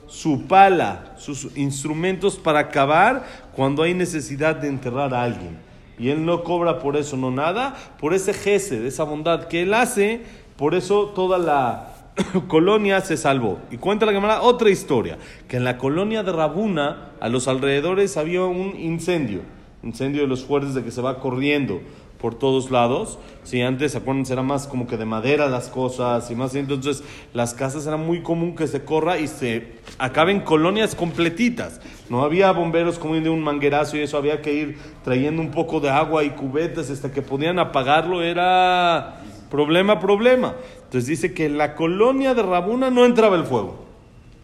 su 0.07 0.47
pala, 0.47 1.13
sus 1.17 1.55
instrumentos 1.55 2.37
para 2.37 2.69
cavar 2.69 3.25
cuando 3.55 3.83
hay 3.83 3.93
necesidad 3.93 4.55
de 4.55 4.69
enterrar 4.69 5.13
a 5.13 5.23
alguien. 5.23 5.57
Y 5.99 6.09
él 6.09 6.25
no 6.25 6.43
cobra 6.43 6.79
por 6.79 6.95
eso, 6.95 7.17
no 7.17 7.31
nada, 7.31 7.75
por 7.99 8.13
ese 8.13 8.33
jefe, 8.33 8.79
de 8.79 8.87
esa 8.87 9.03
bondad 9.03 9.45
que 9.47 9.63
él 9.63 9.73
hace, 9.73 10.21
por 10.55 10.75
eso 10.75 11.07
toda 11.15 11.37
la 11.37 11.93
colonia 12.47 13.01
se 13.01 13.17
salvó. 13.17 13.59
Y 13.71 13.77
cuenta 13.77 14.05
la 14.05 14.13
cámara 14.13 14.41
otra 14.41 14.69
historia, 14.69 15.17
que 15.47 15.57
en 15.57 15.63
la 15.63 15.77
colonia 15.77 16.23
de 16.23 16.31
Rabuna, 16.31 17.11
a 17.19 17.29
los 17.29 17.47
alrededores 17.47 18.15
había 18.17 18.43
un 18.43 18.79
incendio, 18.79 19.41
incendio 19.83 20.21
de 20.21 20.27
los 20.27 20.45
fuertes 20.45 20.73
de 20.73 20.83
que 20.83 20.91
se 20.91 21.01
va 21.01 21.19
corriendo 21.19 21.81
por 22.19 22.35
todos 22.35 22.71
lados. 22.71 23.19
Si 23.43 23.61
antes, 23.61 23.95
acuérdense, 23.95 24.33
era 24.33 24.43
más 24.43 24.67
como 24.67 24.87
que 24.87 24.97
de 24.97 25.05
madera 25.05 25.47
las 25.47 25.69
cosas 25.69 26.29
y 26.31 26.35
más. 26.35 26.55
Entonces, 26.55 27.03
las 27.33 27.53
casas 27.53 27.85
era 27.87 27.97
muy 27.97 28.21
común 28.21 28.55
que 28.55 28.67
se 28.67 28.83
corra 28.83 29.19
y 29.19 29.27
se 29.27 29.77
acaben 29.97 30.41
colonias 30.41 30.95
completitas. 30.95 31.79
No 32.09 32.23
había 32.23 32.51
bomberos 32.51 32.99
como 32.99 33.15
de 33.15 33.29
un 33.29 33.43
manguerazo 33.43 33.97
y 33.97 34.01
eso, 34.01 34.17
había 34.17 34.41
que 34.41 34.53
ir 34.53 34.77
trayendo 35.03 35.41
un 35.41 35.51
poco 35.51 35.79
de 35.79 35.89
agua 35.89 36.23
y 36.23 36.31
cubetas 36.31 36.89
hasta 36.89 37.11
que 37.11 37.21
podían 37.21 37.59
apagarlo. 37.59 38.21
Era 38.21 39.21
problema, 39.49 39.99
problema. 39.99 40.55
Entonces 40.85 41.07
dice 41.07 41.33
que 41.33 41.45
en 41.45 41.57
la 41.57 41.75
colonia 41.75 42.33
de 42.33 42.43
Rabuna 42.43 42.89
no 42.89 43.05
entraba 43.05 43.35
el 43.35 43.43
fuego. 43.43 43.85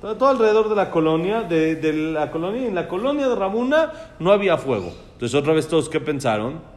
todo, 0.01 0.27
alrededor 0.27 0.69
de 0.69 0.75
la 0.75 0.91
colonia, 0.91 1.41
de, 1.41 1.75
de 1.75 1.93
la 1.93 2.31
colonia, 2.31 2.67
en 2.67 2.75
la 2.75 2.87
colonia 2.87 3.27
de 3.29 3.35
Ramuna 3.35 3.91
no 4.19 4.31
había 4.31 4.57
fuego. 4.57 4.93
Entonces 5.13 5.35
otra 5.39 5.53
vez 5.53 5.67
todos, 5.67 5.87
¿qué 5.87 6.01
pensaron? 6.01 6.72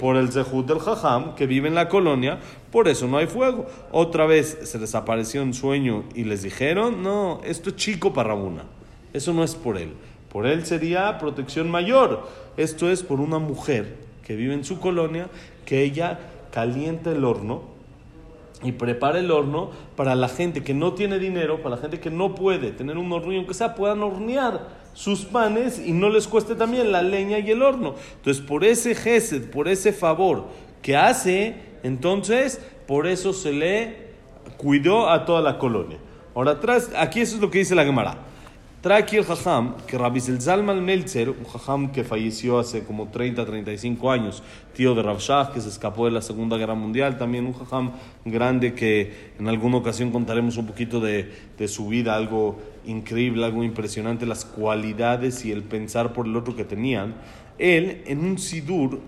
Por 0.00 0.16
el 0.16 0.30
Zehut 0.30 0.66
del 0.66 0.78
Jajam, 0.78 1.34
que 1.34 1.46
vive 1.46 1.68
en 1.68 1.74
la 1.74 1.88
colonia, 1.88 2.38
por 2.70 2.88
eso 2.88 3.06
no 3.06 3.18
hay 3.18 3.26
fuego. 3.26 3.66
Otra 3.92 4.26
vez 4.26 4.58
se 4.64 4.78
les 4.78 4.94
apareció 4.94 5.42
un 5.42 5.54
sueño 5.54 6.04
y 6.14 6.24
les 6.24 6.42
dijeron, 6.42 7.02
no, 7.02 7.40
esto 7.44 7.70
es 7.70 7.76
chico 7.76 8.12
para 8.12 8.30
Ramuna. 8.30 8.64
Eso 9.12 9.32
no 9.32 9.44
es 9.44 9.54
por 9.54 9.78
él. 9.78 9.92
Por 10.30 10.46
él 10.46 10.66
sería 10.66 11.18
protección 11.18 11.70
mayor. 11.70 12.28
Esto 12.56 12.90
es 12.90 13.02
por 13.02 13.20
una 13.20 13.38
mujer 13.38 13.96
que 14.24 14.36
vive 14.36 14.54
en 14.54 14.64
su 14.64 14.80
colonia, 14.80 15.28
que 15.64 15.82
ella 15.82 16.18
calienta 16.50 17.12
el 17.12 17.24
horno 17.24 17.62
y 18.62 18.72
prepara 18.72 19.18
el 19.18 19.30
horno 19.30 19.70
para 19.96 20.14
la 20.14 20.28
gente 20.28 20.62
que 20.62 20.74
no 20.74 20.94
tiene 20.94 21.18
dinero, 21.18 21.62
para 21.62 21.76
la 21.76 21.82
gente 21.82 22.00
que 22.00 22.10
no 22.10 22.34
puede 22.34 22.72
tener 22.72 22.98
un 22.98 23.12
horno 23.12 23.32
y 23.32 23.36
aunque 23.36 23.54
sea 23.54 23.74
puedan 23.74 24.02
hornear 24.02 24.85
sus 24.96 25.26
panes 25.26 25.78
y 25.78 25.92
no 25.92 26.08
les 26.08 26.26
cueste 26.26 26.54
también 26.54 26.90
la 26.90 27.02
leña 27.02 27.38
y 27.38 27.50
el 27.50 27.62
horno. 27.62 27.96
Entonces, 28.16 28.42
por 28.42 28.64
ese 28.64 28.94
gesed, 28.94 29.50
por 29.50 29.68
ese 29.68 29.92
favor 29.92 30.46
que 30.80 30.96
hace, 30.96 31.54
entonces, 31.82 32.62
por 32.86 33.06
eso 33.06 33.34
se 33.34 33.52
le 33.52 34.06
cuidó 34.56 35.10
a 35.10 35.26
toda 35.26 35.42
la 35.42 35.58
colonia. 35.58 35.98
Ahora 36.34 36.52
atrás, 36.52 36.90
aquí 36.96 37.20
eso 37.20 37.36
es 37.36 37.42
lo 37.42 37.50
que 37.50 37.58
dice 37.58 37.74
la 37.74 37.84
Gemara. 37.84 38.16
Trae 38.86 39.00
aquí 39.00 39.16
el 39.16 39.24
Jajam, 39.24 39.78
que 39.84 39.98
Rabbi 39.98 40.20
Zalman 40.20 40.84
Meltzer, 40.84 41.30
un 41.30 41.44
Jajam 41.44 41.90
que 41.90 42.04
falleció 42.04 42.60
hace 42.60 42.84
como 42.84 43.08
30, 43.08 43.44
35 43.44 44.12
años, 44.12 44.44
tío 44.76 44.94
de 44.94 45.02
Rav 45.02 45.18
Shach, 45.18 45.52
que 45.52 45.60
se 45.60 45.70
escapó 45.70 46.04
de 46.04 46.12
la 46.12 46.22
Segunda 46.22 46.56
Guerra 46.56 46.76
Mundial, 46.76 47.18
también 47.18 47.46
un 47.46 47.52
Jajam 47.52 47.90
grande 48.24 48.74
que 48.74 49.32
en 49.40 49.48
alguna 49.48 49.78
ocasión 49.78 50.12
contaremos 50.12 50.56
un 50.56 50.68
poquito 50.68 51.00
de, 51.00 51.32
de 51.58 51.66
su 51.66 51.88
vida, 51.88 52.14
algo 52.14 52.60
increíble, 52.86 53.44
algo 53.44 53.64
impresionante, 53.64 54.24
las 54.24 54.44
cualidades 54.44 55.44
y 55.44 55.50
el 55.50 55.64
pensar 55.64 56.12
por 56.12 56.26
el 56.26 56.36
otro 56.36 56.54
que 56.54 56.64
tenían. 56.64 57.16
Él, 57.58 58.04
en 58.06 58.20
un 58.20 58.38
Sidur, 58.38 59.00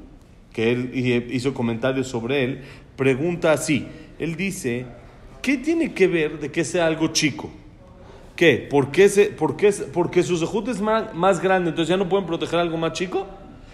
que 0.52 0.72
él 0.72 1.28
hizo 1.30 1.54
comentarios 1.54 2.08
sobre 2.08 2.42
él, 2.42 2.62
pregunta 2.96 3.52
así, 3.52 3.86
él 4.18 4.34
dice, 4.34 4.86
¿qué 5.40 5.56
tiene 5.56 5.92
que 5.94 6.08
ver 6.08 6.40
de 6.40 6.50
que 6.50 6.64
sea 6.64 6.88
algo 6.88 7.12
chico? 7.12 7.48
¿Qué? 8.38 8.68
¿Por 8.70 8.92
qué, 8.92 9.08
se, 9.08 9.24
por 9.24 9.56
qué, 9.56 9.72
porque 9.92 10.22
su 10.22 10.38
zehut 10.38 10.68
es 10.68 10.80
más, 10.80 11.12
más 11.12 11.42
grande, 11.42 11.70
entonces 11.70 11.88
ya 11.88 11.96
no 11.96 12.08
pueden 12.08 12.24
proteger 12.24 12.60
algo 12.60 12.76
más 12.76 12.92
chico? 12.92 13.26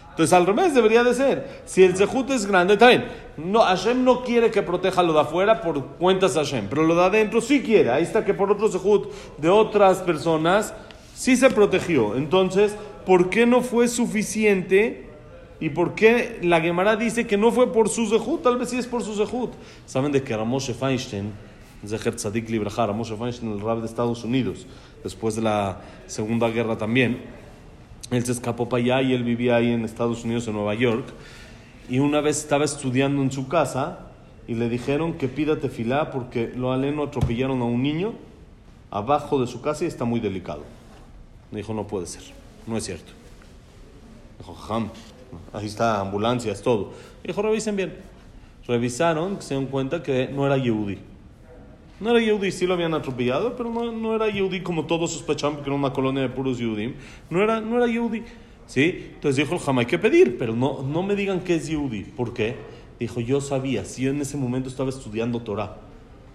Entonces 0.09 0.33
al 0.33 0.47
revés 0.47 0.73
debería 0.73 1.05
de 1.05 1.13
ser. 1.13 1.61
Si 1.67 1.83
el 1.83 1.95
zehut 1.95 2.31
es 2.31 2.47
grande, 2.47 2.77
bien. 2.77 3.05
No, 3.37 3.61
Hashem 3.61 4.03
no 4.03 4.25
quiere 4.25 4.51
que 4.51 4.63
proteja 4.63 5.03
lo 5.03 5.13
de 5.13 5.21
afuera 5.21 5.61
por 5.61 5.85
cuentas 5.99 6.33
Hashem, 6.33 6.69
pero 6.71 6.83
lo 6.83 6.95
de 6.95 7.05
adentro 7.05 7.43
sí 7.43 7.61
quiere. 7.61 7.91
Ahí 7.91 8.05
está 8.05 8.25
que 8.25 8.33
por 8.33 8.51
otro 8.51 8.71
zehut 8.71 9.13
de 9.37 9.51
otras 9.51 9.99
personas 9.99 10.73
sí 11.15 11.37
se 11.37 11.51
protegió. 11.51 12.17
Entonces, 12.17 12.75
¿por 13.05 13.29
qué 13.29 13.45
no 13.45 13.61
fue 13.61 13.87
suficiente? 13.87 15.11
¿Y 15.61 15.69
por 15.69 15.95
qué 15.95 16.39
la 16.41 16.63
Gemara 16.63 16.97
dice 16.97 17.27
que 17.27 17.37
no 17.37 17.53
fue 17.53 17.71
por 17.71 17.91
su 17.91 18.07
zehut? 18.07 18.41
Tal 18.41 18.57
vez 18.57 18.71
sí 18.71 18.79
es 18.79 18.87
por 18.87 19.03
su 19.03 19.15
zehut. 19.15 19.53
¿Saben 19.85 20.11
de 20.11 20.23
que 20.23 20.35
Ramoshe 20.35 20.73
Feinstein 20.73 21.35
Zeher 21.89 22.17
Tzadik 22.17 22.49
Libraja, 22.49 22.87
Moshe 22.93 23.17
Feinstein, 23.17 23.53
el 23.53 23.61
rab 23.61 23.81
de 23.81 23.87
Estados 23.87 24.25
Unidos, 24.25 24.67
después 25.03 25.37
de 25.37 25.43
la 25.43 25.81
Segunda 26.07 26.49
Guerra 26.49 26.79
también. 26.79 27.23
Él 28.11 28.25
se 28.25 28.33
escapó 28.33 28.69
para 28.69 28.83
allá 28.83 29.03
y 29.03 29.15
él 29.15 29.25
vivía 29.25 29.57
ahí 29.57 29.73
en 29.73 29.85
Estados 29.85 30.25
Unidos, 30.25 30.47
en 30.47 30.55
Nueva 30.55 30.75
York. 30.75 31.07
Y 31.89 31.99
una 31.99 32.21
vez 32.21 32.39
estaba 32.39 32.65
estudiando 32.65 33.23
en 33.23 33.33
su 33.33 33.49
casa 33.49 34.07
y 34.47 34.55
le 34.55 34.69
dijeron 34.69 35.15
que 35.15 35.29
pida 35.29 35.59
tefilá 35.59 36.11
porque 36.11 36.53
lo 36.55 36.73
aleno 36.73 37.05
atropellaron 37.05 37.61
a 37.61 37.65
un 37.65 37.83
niño 37.83 38.15
abajo 38.91 39.41
de 39.41 39.47
su 39.47 39.61
casa 39.61 39.85
y 39.85 39.89
está 39.89 40.05
muy 40.05 40.21
delicado. 40.21 40.63
Le 41.51 41.59
dijo, 41.59 41.75
no 41.75 41.87
puede 41.87 42.07
ser, 42.07 42.23
no 42.67 42.77
es 42.77 42.85
cierto. 42.85 43.13
Dijo, 44.39 44.55
jam, 44.55 44.91
ahí 45.53 45.67
está, 45.67 46.01
ambulancias, 46.01 46.63
todo. 46.63 46.93
Dijo, 47.25 47.43
revisen 47.43 47.77
bien. 47.77 47.95
Revisaron, 48.67 49.43
se 49.43 49.55
dieron 49.55 49.71
cuenta 49.71 50.03
que 50.03 50.29
no 50.29 50.47
era 50.47 50.57
Yehudi. 50.57 50.99
No 52.01 52.11
era 52.11 52.21
Yehudi, 52.21 52.51
sí 52.53 52.67
lo 52.67 52.75
habían 52.75 52.93
atropellado, 52.95 53.57
pero 53.57 53.71
no, 53.71 53.93
no 53.93 54.15
era 54.15 54.29
Yehudi 54.29 54.63
como 54.63 54.85
todos 54.87 55.13
sospechaban 55.13 55.59
que 55.59 55.63
era 55.65 55.75
una 55.75 55.93
colonia 55.93 56.23
de 56.23 56.29
puros 56.29 56.59
Yehudim. 56.59 56.95
No 57.31 57.43
era, 57.43 57.61
no 57.61 57.77
era 57.77 57.87
Yehudi. 57.87 58.23
¿Sí? 58.67 59.11
Entonces 59.15 59.37
dijo 59.37 59.55
el 59.55 59.61
Jama, 59.61 59.83
hay 59.83 59.87
que 59.87 59.99
pedir, 59.99 60.37
pero 60.39 60.55
no, 60.57 60.83
no 60.83 61.03
me 61.03 61.15
digan 61.15 61.41
que 61.41 61.55
es 61.57 61.69
Yehudi. 61.69 62.03
¿Por 62.05 62.33
qué? 62.35 62.57
Dijo, 62.99 63.21
yo 63.21 63.41
sabía, 63.41 63.85
si 63.85 64.03
yo 64.03 64.11
en 64.11 64.21
ese 64.21 64.37
momento 64.37 64.69
estaba 64.69 64.89
estudiando 64.89 65.41
Torah. 65.41 65.77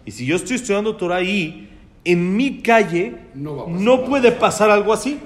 Y 0.06 0.12
si 0.12 0.25
yo 0.25 0.36
estoy 0.36 0.56
estudiando 0.58 0.96
Torah 0.96 1.18
ahí, 1.18 1.70
en 2.06 2.36
mi 2.38 2.60
calle, 2.62 3.16
No 3.36 3.56
va 3.58 3.63
a 3.63 3.68
no, 3.68 3.92
pasar 3.98 4.10
puede 4.10 4.32
pasar 4.32 4.70
algo 4.70 4.94
así. 4.94 5.20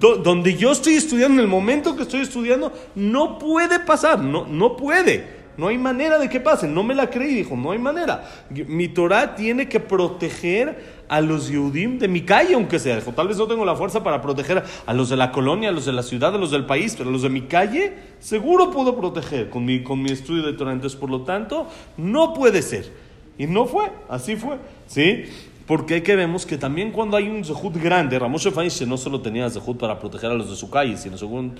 Do- 0.00 0.16
donde 0.16 0.54
yo 0.56 0.72
estoy 0.72 0.94
estudiando, 0.94 1.34
en 1.34 1.44
el 1.44 1.48
momento 1.48 1.96
que 1.96 2.02
estoy 2.02 2.20
estudiando, 2.20 2.72
no 2.94 3.38
puede 3.38 3.78
pasar, 3.80 4.18
no, 4.20 4.46
no 4.46 4.76
puede. 4.76 5.37
No 5.58 5.66
hay 5.66 5.76
manera 5.76 6.18
de 6.18 6.28
que 6.28 6.38
pase. 6.38 6.68
No 6.68 6.84
me 6.84 6.94
la 6.94 7.10
creí, 7.10 7.34
dijo, 7.34 7.56
no 7.56 7.72
hay 7.72 7.80
manera. 7.80 8.30
Mi 8.68 8.86
Torah 8.86 9.34
tiene 9.34 9.68
que 9.68 9.80
proteger 9.80 10.98
a 11.08 11.20
los 11.20 11.48
Yehudim 11.48 11.98
de 11.98 12.06
mi 12.06 12.22
calle, 12.22 12.54
aunque 12.54 12.78
sea. 12.78 12.94
Dijo, 12.94 13.12
tal 13.12 13.26
vez 13.26 13.38
no 13.38 13.48
tengo 13.48 13.64
la 13.64 13.74
fuerza 13.74 14.04
para 14.04 14.22
proteger 14.22 14.62
a 14.86 14.94
los 14.94 15.08
de 15.08 15.16
la 15.16 15.32
colonia, 15.32 15.70
a 15.70 15.72
los 15.72 15.84
de 15.84 15.92
la 15.92 16.04
ciudad, 16.04 16.32
a 16.32 16.38
los 16.38 16.52
del 16.52 16.64
país, 16.64 16.94
pero 16.96 17.10
a 17.10 17.12
los 17.12 17.22
de 17.22 17.28
mi 17.28 17.42
calle 17.42 17.94
seguro 18.20 18.70
puedo 18.70 18.96
proteger 18.96 19.50
con 19.50 19.64
mi, 19.64 19.82
con 19.82 20.00
mi 20.00 20.12
estudio 20.12 20.44
de 20.44 20.52
Torah. 20.52 20.72
Entonces, 20.72 20.98
por 20.98 21.10
lo 21.10 21.22
tanto, 21.22 21.66
no 21.96 22.34
puede 22.34 22.62
ser. 22.62 22.92
Y 23.36 23.48
no 23.48 23.66
fue, 23.66 23.90
así 24.08 24.36
fue. 24.36 24.58
¿Sí? 24.86 25.24
Porque 25.66 26.04
que 26.04 26.14
vemos 26.14 26.46
que 26.46 26.56
también 26.56 26.92
cuando 26.92 27.16
hay 27.16 27.28
un 27.28 27.44
zehut 27.44 27.76
grande, 27.76 28.16
Ramoshe 28.18 28.52
Feinstein 28.52 28.88
no 28.88 28.96
solo 28.96 29.20
tenía 29.20 29.50
zehut 29.50 29.76
para 29.76 29.98
proteger 29.98 30.30
a 30.30 30.34
los 30.34 30.48
de 30.48 30.56
su 30.56 30.70
calle, 30.70 30.96
sino 30.96 31.18
según 31.18 31.56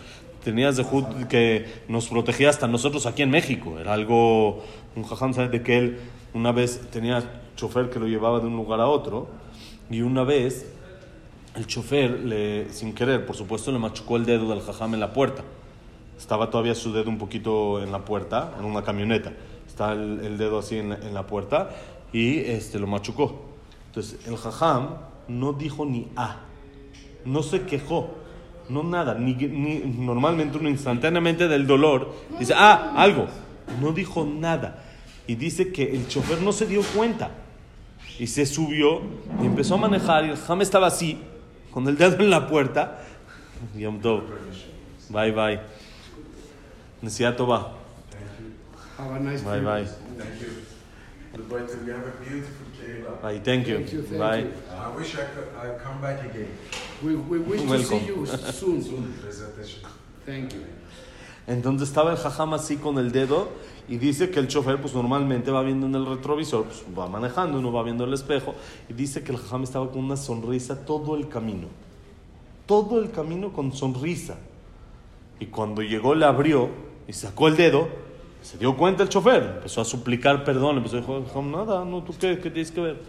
tenía 0.49 0.73
zehut 0.73 1.27
que 1.29 1.67
nos 1.89 2.09
protegía 2.09 2.49
hasta 2.49 2.67
nosotros 2.67 3.05
aquí 3.05 3.21
en 3.21 3.29
México. 3.29 3.79
Era 3.79 3.93
algo, 3.93 4.65
un 4.97 5.05
jajam 5.05 5.35
sabe 5.35 5.51
de 5.51 5.63
que 5.63 5.77
él 5.77 5.99
una 6.33 6.53
vez 6.53 6.81
tenía 6.91 7.23
chofer 7.55 7.91
que 7.91 7.99
lo 7.99 8.07
llevaba 8.07 8.41
de 8.41 8.47
un 8.47 8.57
lugar 8.57 8.81
a 8.81 8.87
otro 8.87 9.29
y 9.91 10.01
una 10.01 10.25
vez 10.25 10.73
el 11.55 11.67
chofer, 11.67 12.21
le, 12.21 12.73
sin 12.73 12.95
querer, 12.95 13.27
por 13.27 13.37
supuesto, 13.37 13.71
le 13.73 13.79
machucó 13.79 14.17
el 14.17 14.25
dedo 14.25 14.49
del 14.49 14.63
jajam 14.63 14.95
en 14.95 15.01
la 15.01 15.13
puerta. 15.13 15.45
Estaba 16.17 16.49
todavía 16.49 16.75
su 16.75 16.95
dedo 16.95 17.11
un 17.11 17.19
poquito 17.19 17.83
en 17.83 17.93
la 17.93 18.07
puerta, 18.07 18.55
en 18.59 18.65
una 18.65 18.83
camioneta. 18.83 19.35
Está 19.67 19.93
el, 19.93 20.39
dedo 20.39 20.61
así 20.61 20.79
en 20.79 21.13
la, 21.13 21.27
puerta 21.27 21.69
y 22.11 22.39
este, 22.39 22.79
lo 22.79 22.87
machucó. 22.87 23.43
Entonces, 23.89 24.27
el 24.27 24.39
jajam 24.39 24.95
no 25.29 25.53
dijo 25.53 25.85
ni 25.85 26.09
A, 26.17 26.39
no 27.27 27.43
se 27.43 27.67
quejó, 27.67 28.15
no 28.69 28.83
nada, 28.83 29.15
ni, 29.15 29.35
ni 29.35 29.79
normalmente 29.79 30.59
uno 30.59 30.69
instantáneamente 30.69 31.49
del 31.49 31.67
dolor 31.67 32.13
dice, 32.39 32.55
ah, 32.57 32.93
algo, 32.97 33.27
no 33.81 33.93
dijo 33.93 34.25
nada. 34.25 34.85
Y 35.27 35.35
dice 35.35 35.73
que 35.73 35.95
el 35.95 36.09
chofer 36.09 36.41
no 36.41 36.53
se 36.53 36.67
dio 36.67 36.83
cuenta 36.83 37.31
y 38.19 38.27
se 38.27 38.47
subió 38.47 39.03
y 39.43 39.47
empezó 39.47 39.75
a 39.75 39.79
manejar 39.79 40.25
y 40.25 40.31
el 40.31 40.37
jajam 40.37 40.63
estaba 40.63 40.87
así, 40.87 41.19
con 41.71 41.87
el 41.87 41.97
dedo 41.97 42.17
en 42.17 42.31
la 42.31 42.47
puerta. 42.47 43.01
Yom 43.77 44.01
Tov. 44.01 44.23
Bye 45.11 45.33
bye. 45.33 45.61
Nesiat 47.03 47.37
Tova. 47.37 47.73
Have 48.97 49.17
a 49.17 49.21
nice 49.21 49.43
Bye 49.43 49.61
bye. 49.61 49.83
days. 49.83 49.95
Thank 50.17 50.41
you. 50.41 50.49
Goodbye 51.37 51.67
to 51.67 51.77
we 51.85 51.93
have 51.93 52.07
a 52.07 52.11
beautiful 52.25 52.67
Kehillah. 52.77 53.23
Bye. 53.23 53.39
Thank 53.39 53.69
you. 53.69 53.77
Thank 53.77 53.93
you, 53.93 54.03
thank 54.03 54.19
Bye. 54.19 54.39
you. 54.39 54.53
I 54.77 54.89
wish 54.97 55.15
I 55.15 55.25
could 55.25 55.49
I 55.57 55.79
come 55.79 56.01
back 56.01 56.25
again 56.25 56.49
We, 57.03 57.15
we 57.15 57.39
wish 57.39 57.63
to 57.63 57.79
see 57.79 58.07
you 58.07 58.27
soon. 58.27 58.83
soon. 58.83 59.15
Thank 60.27 60.53
you. 60.53 60.61
Entonces 61.47 61.89
estaba 61.89 62.11
el 62.13 62.19
jajam 62.19 62.53
así 62.55 62.77
con 62.77 62.99
el 62.99 63.11
dedo 63.11 63.49
y 63.89 63.97
dice 63.97 64.31
que 64.31 64.39
el 64.39 64.49
chofer 64.49 64.81
pues 64.81 64.95
normalmente 64.95 65.51
va 65.51 65.63
viendo 65.63 65.87
en 65.87 65.95
el 65.95 66.05
retrovisor, 66.05 66.65
pues 66.65 66.85
va 66.97 67.09
manejando, 67.09 67.59
uno 67.59 67.73
va 67.73 67.83
viendo 67.83 68.05
el 68.05 68.13
espejo 68.13 68.55
y 68.89 68.93
dice 68.93 69.23
que 69.23 69.33
el 69.33 69.39
jajam 69.39 69.63
estaba 69.63 69.91
con 69.91 70.05
una 70.05 70.17
sonrisa 70.19 70.85
todo 70.85 71.17
el 71.17 71.29
camino. 71.29 71.69
Todo 72.67 73.01
el 73.01 73.11
camino 73.11 73.51
con 73.53 73.73
sonrisa. 73.73 74.37
Y 75.41 75.47
cuando 75.47 75.81
llegó 75.81 76.15
le 76.15 76.27
abrió 76.27 76.69
y 77.07 77.15
sacó 77.15 77.49
el 77.49 77.57
dedo, 77.57 77.89
se 78.43 78.59
dio 78.59 78.77
cuenta 78.77 79.03
el 79.03 79.09
chofer, 79.09 79.55
empezó 79.57 79.81
a 79.81 79.85
suplicar 79.87 80.45
perdón, 80.45 80.77
empezó 80.77 80.99
a 80.99 81.01
decir, 81.01 81.25
"Jajam, 81.29 81.51
nada, 81.51 81.83
no, 81.85 82.03
¿tú 82.03 82.13
qué, 82.21 82.39
qué 82.41 82.51
tienes 82.51 82.71
que 82.71 82.81
ver? 82.83 83.01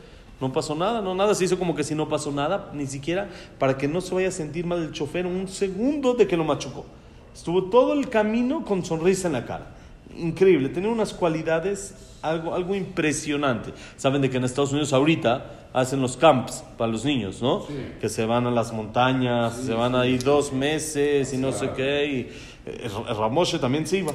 No 0.42 0.54
pasó 0.54 0.74
nada, 0.76 1.02
no 1.02 1.16
nada, 1.16 1.36
se 1.36 1.46
hizo 1.46 1.60
como 1.60 1.76
que 1.76 1.84
si 1.84 1.96
no 1.96 2.08
pasó 2.08 2.32
nada, 2.32 2.70
ni 2.74 2.88
siquiera 2.88 3.30
para 3.58 3.78
que 3.78 3.88
no 3.88 4.00
se 4.00 4.16
vaya 4.16 4.30
a 4.30 4.32
sentir 4.32 4.66
mal 4.66 4.82
el 4.82 4.92
chofer 4.92 5.26
un 5.26 5.48
segundo 5.48 6.14
de 6.14 6.28
que 6.28 6.38
lo 6.38 6.46
machucó. 6.46 6.86
Estuvo 7.34 7.66
todo 7.66 7.94
el 7.94 8.10
camino 8.10 8.64
con 8.64 8.86
sonrisa 8.86 9.28
en 9.28 9.34
la 9.34 9.46
cara. 9.46 9.76
Increíble, 10.18 10.70
tenía 10.70 10.90
unas 10.90 11.14
cualidades, 11.14 11.94
algo, 12.22 12.56
algo 12.56 12.74
impresionante. 12.74 13.74
Saben 13.98 14.22
de 14.22 14.30
que 14.30 14.38
en 14.38 14.46
Estados 14.46 14.72
Unidos 14.72 14.94
ahorita 14.94 15.70
hacen 15.74 16.02
los 16.02 16.18
camps 16.18 16.64
para 16.78 16.92
los 16.92 17.06
niños, 17.06 17.42
¿no? 17.42 17.66
Sí. 17.68 17.74
Que 18.02 18.10
se 18.10 18.26
van 18.26 18.48
a 18.48 18.52
las 18.52 18.74
montañas, 18.74 19.56
se 19.56 19.74
van 19.74 19.96
ahí 19.96 20.18
dos 20.18 20.52
meses 20.52 21.34
y 21.34 21.38
no 21.38 21.52
sé 21.52 21.72
qué. 21.76 22.06
Y 22.06 22.20
eh, 22.66 22.90
Ramoshe 23.18 23.60
también 23.60 23.86
se 23.86 23.98
iba. 23.98 24.14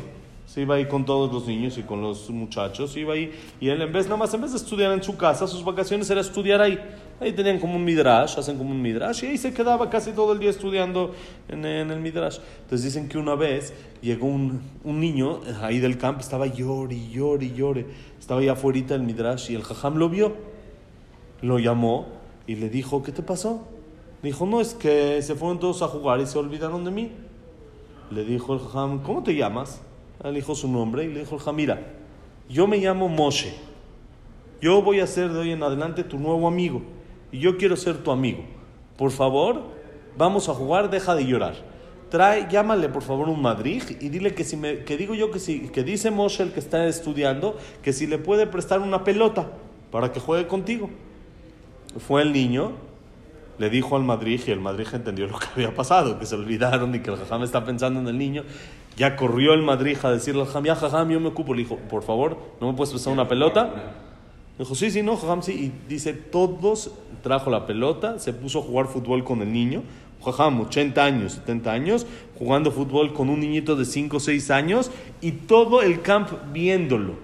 Se 0.55 0.61
iba 0.61 0.77
ahí 0.77 0.87
con 0.87 1.05
todos 1.05 1.33
los 1.33 1.49
niños 1.49 1.77
y 1.79 1.83
con 1.83 2.01
los 2.01 2.31
muchachos, 2.31 2.97
iba 2.97 3.15
ahí, 3.15 3.33
y 3.61 3.71
él 3.71 3.83
en 3.83 3.93
vez, 3.93 4.05
nada 4.05 4.19
más, 4.19 4.33
en 4.35 4.41
vez 4.41 4.53
de 4.53 4.59
estudiar 4.59 4.93
en 4.93 5.03
su 5.03 5.17
casa, 5.17 5.49
sus 5.49 5.65
vacaciones 5.65 6.09
era 6.11 6.21
estudiar 6.21 6.61
ahí. 6.61 6.79
Ahí 7.21 7.33
tenían 7.33 7.59
como 7.59 7.75
un 7.75 7.85
midrash, 7.85 8.39
hacen 8.39 8.57
como 8.57 8.71
un 8.71 8.81
midrash, 8.81 9.25
y 9.25 9.27
ahí 9.27 9.37
se 9.37 9.53
quedaba 9.53 9.91
casi 9.91 10.13
todo 10.13 10.33
el 10.33 10.39
día 10.39 10.51
estudiando 10.51 11.13
en, 11.49 11.65
en 11.65 11.91
el 11.91 11.99
midrash. 11.99 12.39
Entonces 12.63 12.85
dicen 12.85 13.09
que 13.09 13.19
una 13.19 13.35
vez 13.35 13.75
llegó 14.01 14.29
un, 14.29 14.63
un 14.85 15.01
niño 15.01 15.41
ahí 15.61 15.81
del 15.81 15.99
campo, 15.99 16.21
estaba 16.21 16.47
llore, 16.47 16.95
y 16.95 17.11
llore. 17.11 17.87
Estaba 18.21 18.41
ahí 18.41 18.47
afuera 18.47 18.81
del 18.81 19.03
midrash 19.03 19.51
y 19.51 19.57
el 19.57 19.65
jajam 19.65 19.97
lo 19.97 20.09
vio. 20.09 20.37
Lo 21.43 21.59
llamó 21.59 22.07
y 22.47 22.55
le 22.55 22.69
dijo, 22.69 23.03
¿qué 23.03 23.11
te 23.11 23.25
pasó? 23.25 23.67
Dijo, 24.23 24.47
no, 24.47 24.61
es 24.61 24.75
que 24.75 25.21
se 25.21 25.35
fueron 25.35 25.59
todos 25.59 25.83
a 25.83 25.89
jugar 25.89 26.21
y 26.21 26.27
se 26.27 26.39
olvidaron 26.39 26.85
de 26.85 26.93
mí. 26.93 27.11
Le 28.13 28.25
dijo 28.25 28.55
el 28.55 28.61
jajam, 28.61 29.03
¿cómo 29.03 29.25
te 29.25 29.35
llamas? 29.35 29.83
Él 30.25 30.35
dijo 30.35 30.55
su 30.55 30.69
nombre 30.69 31.05
y 31.05 31.09
le 31.09 31.21
dijo 31.21 31.53
mira, 31.53 31.81
yo 32.49 32.67
me 32.67 32.79
llamo 32.79 33.09
Moshe. 33.09 33.55
Yo 34.61 34.81
voy 34.81 35.01
a 35.01 35.07
ser 35.07 35.31
de 35.31 35.39
hoy 35.39 35.51
en 35.53 35.63
adelante 35.63 36.03
tu 36.03 36.19
nuevo 36.19 36.49
amigo 36.49 36.81
y 37.31 37.39
yo 37.39 37.59
quiero 37.59 37.77
ser 37.77 37.99
tu 37.99 38.11
amigo. 38.11 38.43
Por 38.97 39.11
favor, 39.11 39.63
vamos 40.17 40.49
a 40.49 40.55
jugar, 40.55 40.89
deja 40.89 41.15
de 41.15 41.27
llorar. 41.27 41.55
Trae, 42.09 42.49
llámale 42.51 42.89
por 42.89 43.03
favor 43.03 43.29
un 43.29 43.43
madrid 43.43 43.83
y 44.01 44.09
dile 44.09 44.35
que 44.35 44.45
si 44.45 44.57
me, 44.57 44.85
que 44.85 44.97
digo 44.97 45.15
yo 45.15 45.31
que 45.31 45.39
si, 45.39 45.69
que 45.69 45.83
dice 45.83 46.11
Moshe 46.11 46.43
el 46.43 46.53
que 46.53 46.61
está 46.61 46.87
estudiando, 46.87 47.59
que 47.83 47.93
si 47.93 48.07
le 48.07 48.19
puede 48.19 48.47
prestar 48.47 48.81
una 48.81 49.05
pelota 49.05 49.51
para 49.91 50.11
que 50.13 50.21
juegue 50.21 50.47
contigo. 50.47 50.89
Fue 51.99 52.23
el 52.23 52.33
niño, 52.33 52.73
le 53.59 53.71
dijo 53.71 53.97
al 53.97 54.03
Madrid 54.03 54.41
y 54.47 54.51
el 54.51 54.61
Madrid 54.61 54.87
entendió 54.93 55.27
lo 55.27 55.39
que 55.39 55.47
había 55.55 55.75
pasado, 55.75 56.19
que 56.19 56.27
se 56.27 56.35
olvidaron 56.35 56.95
y 56.95 57.01
que 57.01 57.11
el 57.11 57.17
jajam 57.17 57.43
está 57.43 57.65
pensando 57.65 58.01
en 58.01 58.09
el 58.09 58.19
niño. 58.19 58.45
Ya 58.97 59.17
corrió 59.17 59.55
el 59.55 59.63
Madrid 59.63 59.97
a 60.03 60.11
decirle 60.11 60.43
al 60.43 60.47
jajam, 60.47 60.65
ya 60.65 60.77
jajam, 60.77 61.11
yo 61.11 61.21
me 61.21 61.29
ocupo. 61.29 61.55
Le 61.55 61.63
dijo, 61.63 61.77
por 61.77 62.03
favor, 62.03 62.37
¿no 62.61 62.71
me 62.71 62.77
puedes 62.77 62.91
prestar 62.93 63.13
una 63.13 63.27
pelota? 63.27 63.73
Dijo, 64.59 64.75
sí, 64.75 64.91
sí, 64.91 65.03
no, 65.03 65.17
jajam, 65.17 65.43
sí. 65.43 65.53
Y 65.53 65.89
dice, 65.89 66.13
todos 66.13 66.93
trajo 67.23 67.51
la 67.51 67.67
pelota, 67.67 68.19
se 68.19 68.33
puso 68.33 68.61
a 68.61 68.63
jugar 68.63 68.87
fútbol 68.87 69.25
con 69.25 69.43
el 69.43 69.53
niño. 69.53 69.83
Jajam, 70.25 70.61
80 70.61 71.05
años, 71.05 71.33
70 71.35 71.73
años, 71.73 72.07
jugando 72.39 72.71
fútbol 72.71 73.13
con 73.13 73.29
un 73.29 73.41
niñito 73.41 73.77
de 73.77 73.85
5 73.85 74.17
o 74.17 74.21
6 74.21 74.51
años 74.51 74.91
y 75.21 75.33
todo 75.33 75.83
el 75.83 76.01
camp 76.01 76.31
viéndolo. 76.53 77.15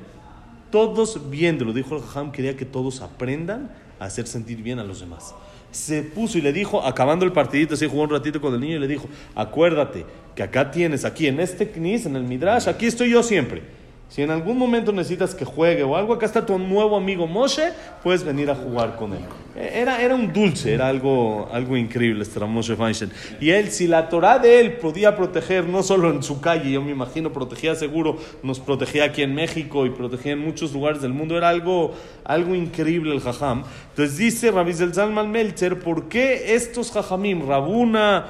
Todos 0.71 1.31
viéndolo. 1.31 1.73
Dijo 1.73 1.97
el 1.97 2.03
jajam, 2.03 2.33
quería 2.33 2.57
que 2.57 2.65
todos 2.65 3.01
aprendan 3.01 3.71
a 3.99 4.05
hacer 4.05 4.27
sentir 4.27 4.63
bien 4.63 4.79
a 4.81 4.85
los 4.85 5.01
demás. 5.01 5.35
Se 5.71 6.03
puso 6.03 6.39
y 6.39 6.41
le 6.41 6.53
dijo, 6.53 6.85
acabando 6.85 7.25
el 7.25 7.33
partidito, 7.33 7.75
así 7.75 7.87
jugó 7.87 8.03
un 8.03 8.11
ratito 8.11 8.41
con 8.41 8.55
el 8.55 8.61
niño 8.61 8.77
y 8.77 8.81
le 8.81 8.89
dijo, 8.89 9.09
acuérdate 9.35 10.05
que 10.35 10.43
acá 10.43 10.71
tienes, 10.71 11.05
aquí 11.05 11.27
en 11.27 11.41
este 11.41 11.71
knis, 11.71 12.07
en 12.07 12.17
el 12.17 12.25
midrash, 12.25 12.69
aquí 12.69 12.87
estoy 12.87 13.11
yo 13.11 13.23
siempre. 13.23 13.80
Si 14.11 14.23
en 14.23 14.31
algún 14.33 14.59
momento 14.59 14.91
necesitas 14.91 15.37
que 15.37 15.45
juegue 15.45 15.85
o 15.85 15.97
algo, 15.97 16.15
acá 16.15 16.27
está 16.27 16.45
tu 16.45 16.59
nuevo 16.59 16.97
amigo 16.97 17.29
Moshe, 17.29 17.73
puedes 18.03 18.25
venir 18.25 18.51
a 18.51 18.57
jugar 18.57 18.97
con 18.97 19.13
él. 19.13 19.21
Era, 19.55 20.03
era 20.03 20.17
un 20.17 20.33
dulce, 20.33 20.75
era 20.75 20.89
algo, 20.89 21.49
algo 21.53 21.77
increíble 21.77 22.23
este 22.23 22.41
Moshe 22.41 22.75
Feinstein. 22.75 23.13
Y 23.41 23.51
él, 23.51 23.71
si 23.71 23.87
la 23.87 24.09
Torah 24.09 24.41
de 24.41 24.59
él 24.59 24.73
podía 24.79 25.17
proteger, 25.17 25.67
no 25.67 25.85
solo 25.85 26.11
en 26.11 26.25
su 26.25 26.41
calle, 26.41 26.73
yo 26.73 26.83
me 26.83 26.91
imagino, 26.91 27.33
protegía 27.33 27.77
seguro, 27.77 28.19
nos 28.43 28.59
protegía 28.59 29.05
aquí 29.05 29.23
en 29.23 29.33
México 29.33 29.87
y 29.87 29.91
protegía 29.91 30.33
en 30.33 30.41
muchos 30.41 30.73
lugares 30.73 31.03
del 31.03 31.13
mundo, 31.13 31.37
era 31.37 31.49
algo, 31.49 31.95
algo 32.25 32.57
increíble 32.57 33.15
el 33.15 33.21
jajam. 33.21 33.63
Entonces 33.91 34.17
dice 34.17 34.51
Rabbi 34.51 34.73
Zalman 34.73 35.31
Meltzer, 35.31 35.79
¿por 35.79 36.09
qué 36.09 36.57
estos 36.57 36.91
jajamim, 36.91 37.47
Rabuna, 37.47 38.27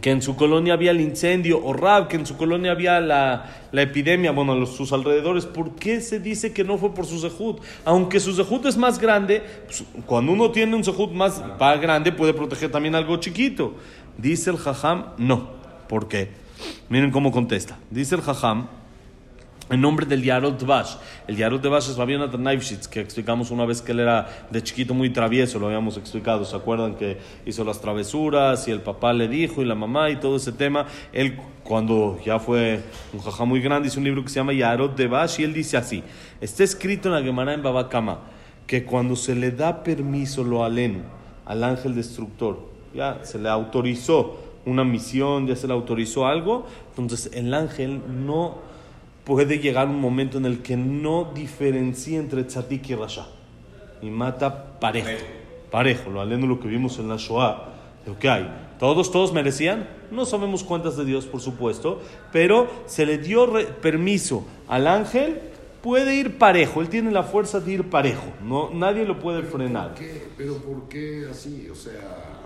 que 0.00 0.10
en 0.10 0.20
su 0.20 0.36
colonia 0.36 0.74
había 0.74 0.90
el 0.90 1.00
incendio, 1.00 1.64
o 1.64 1.72
Rab, 1.72 2.08
que 2.08 2.16
en 2.16 2.26
su 2.26 2.36
colonia 2.36 2.72
había 2.72 3.00
la, 3.00 3.68
la 3.72 3.82
epidemia, 3.82 4.32
bueno, 4.32 4.54
los, 4.54 4.76
sus 4.76 4.92
alrededores, 4.92 5.46
¿por 5.46 5.74
qué 5.76 6.00
se 6.00 6.20
dice 6.20 6.52
que 6.52 6.62
no 6.62 6.76
fue 6.76 6.94
por 6.94 7.06
su 7.06 7.18
zehut? 7.18 7.60
Aunque 7.84 8.20
su 8.20 8.34
zehut 8.34 8.66
es 8.66 8.76
más 8.76 8.98
grande, 8.98 9.42
pues, 9.64 9.84
cuando 10.06 10.32
uno 10.32 10.50
tiene 10.50 10.76
un 10.76 10.84
zehut 10.84 11.12
más 11.12 11.42
grande 11.80 12.12
puede 12.12 12.34
proteger 12.34 12.70
también 12.70 12.94
algo 12.94 13.16
chiquito. 13.16 13.74
Dice 14.18 14.50
el 14.50 14.58
jajam, 14.58 15.06
no. 15.16 15.48
¿Por 15.88 16.08
qué? 16.08 16.28
Miren 16.88 17.10
cómo 17.10 17.32
contesta. 17.32 17.78
Dice 17.90 18.14
el 18.14 18.20
jajam, 18.20 18.68
en 19.70 19.80
nombre 19.80 20.06
del 20.06 20.22
Yarot 20.22 20.64
Vash. 20.64 20.94
El 21.26 21.36
Yarot 21.36 21.60
de 21.60 21.68
Vash 21.68 21.90
es 21.90 21.96
Rabbi 21.96 22.14
Jonathan 22.14 22.44
que 22.90 23.00
explicamos 23.00 23.50
una 23.50 23.64
vez 23.64 23.82
que 23.82 23.92
él 23.92 24.00
era 24.00 24.46
de 24.50 24.62
chiquito 24.62 24.94
muy 24.94 25.10
travieso, 25.10 25.58
lo 25.58 25.66
habíamos 25.66 25.96
explicado. 25.96 26.44
¿Se 26.44 26.56
acuerdan 26.56 26.94
que 26.94 27.18
hizo 27.44 27.64
las 27.64 27.80
travesuras 27.80 28.66
y 28.68 28.70
el 28.70 28.80
papá 28.80 29.12
le 29.12 29.28
dijo 29.28 29.62
y 29.62 29.64
la 29.64 29.74
mamá 29.74 30.10
y 30.10 30.16
todo 30.16 30.36
ese 30.36 30.52
tema? 30.52 30.86
Él, 31.12 31.38
cuando 31.64 32.18
ya 32.24 32.38
fue 32.38 32.82
un 33.12 33.20
jajá 33.20 33.44
muy 33.44 33.60
grande, 33.60 33.88
hizo 33.88 33.98
un 33.98 34.04
libro 34.04 34.22
que 34.22 34.30
se 34.30 34.36
llama 34.36 34.52
Yarot 34.52 34.96
de 34.96 35.06
Vash 35.06 35.40
y 35.40 35.44
él 35.44 35.52
dice 35.52 35.76
así: 35.76 36.02
Está 36.40 36.64
escrito 36.64 37.08
en 37.08 37.14
la 37.14 37.22
Gemara 37.22 37.52
en 37.52 37.62
Babakama 37.62 38.20
que 38.66 38.84
cuando 38.84 39.16
se 39.16 39.34
le 39.34 39.50
da 39.50 39.82
permiso 39.82 40.44
lo 40.44 40.64
aleno 40.64 41.00
al 41.46 41.64
ángel 41.64 41.94
destructor, 41.94 42.68
ya 42.94 43.20
se 43.22 43.38
le 43.38 43.48
autorizó 43.48 44.38
una 44.66 44.84
misión, 44.84 45.46
ya 45.46 45.56
se 45.56 45.66
le 45.66 45.72
autorizó 45.72 46.26
algo, 46.26 46.66
entonces 46.90 47.30
el 47.32 47.54
ángel 47.54 48.02
no 48.26 48.67
puede 49.28 49.58
llegar 49.58 49.88
un 49.88 50.00
momento 50.00 50.38
en 50.38 50.46
el 50.46 50.62
que 50.62 50.74
no 50.74 51.30
diferencia 51.34 52.18
entre 52.18 52.44
tzadik 52.44 52.88
y 52.88 52.94
rasha 52.94 53.26
y 54.00 54.08
mata 54.08 54.80
parejo, 54.80 55.22
parejo, 55.70 56.08
lo 56.08 56.22
aleno 56.22 56.46
lo 56.46 56.58
que 56.58 56.66
vimos 56.66 56.98
en 56.98 57.10
la 57.10 57.16
Shoah, 57.18 57.68
lo 58.06 58.18
que 58.18 58.30
hay. 58.30 58.50
Todos, 58.78 59.12
todos 59.12 59.34
merecían, 59.34 59.86
no 60.10 60.24
sabemos 60.24 60.64
cuántas 60.64 60.96
de 60.96 61.04
Dios, 61.04 61.26
por 61.26 61.42
supuesto, 61.42 62.00
pero 62.32 62.68
se 62.86 63.04
le 63.04 63.18
dio 63.18 63.52
permiso 63.82 64.46
al 64.66 64.86
ángel, 64.86 65.42
puede 65.82 66.14
ir 66.14 66.38
parejo, 66.38 66.80
él 66.80 66.88
tiene 66.88 67.10
la 67.10 67.22
fuerza 67.22 67.60
de 67.60 67.70
ir 67.70 67.90
parejo, 67.90 68.32
no, 68.42 68.70
nadie 68.72 69.04
lo 69.04 69.18
puede 69.18 69.42
frenar. 69.42 69.90
¿Por 69.90 69.98
qué? 69.98 70.28
¿Pero 70.38 70.56
por 70.56 70.88
qué 70.88 71.26
así? 71.30 71.68
O 71.70 71.74
sea... 71.74 72.37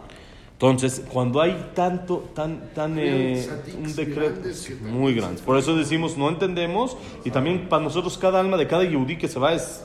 Entonces, 0.62 1.02
cuando 1.12 1.40
hay 1.40 1.70
tanto, 1.74 2.28
tan, 2.36 2.72
tan, 2.72 2.96
eh, 2.96 3.44
un 3.76 3.96
decreto 3.96 4.48
muy 4.80 5.12
grande. 5.12 5.42
Por 5.42 5.58
eso 5.58 5.74
decimos, 5.74 6.16
no 6.16 6.28
entendemos, 6.28 6.96
y 7.24 7.32
también 7.32 7.68
para 7.68 7.82
nosotros 7.82 8.16
cada 8.16 8.38
alma 8.38 8.56
de 8.56 8.68
cada 8.68 8.84
yudí 8.84 9.18
que 9.18 9.26
se 9.26 9.40
va 9.40 9.54
es 9.54 9.84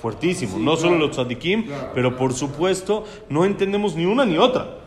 fuertísimo. 0.00 0.60
no 0.60 0.76
solo 0.76 0.96
los 0.96 1.10
tzadikim, 1.10 1.66
pero 1.92 2.16
por 2.16 2.34
supuesto 2.34 3.04
no 3.28 3.44
entendemos 3.44 3.96
ni 3.96 4.04
una 4.04 4.24
ni 4.24 4.38
otra. 4.38 4.81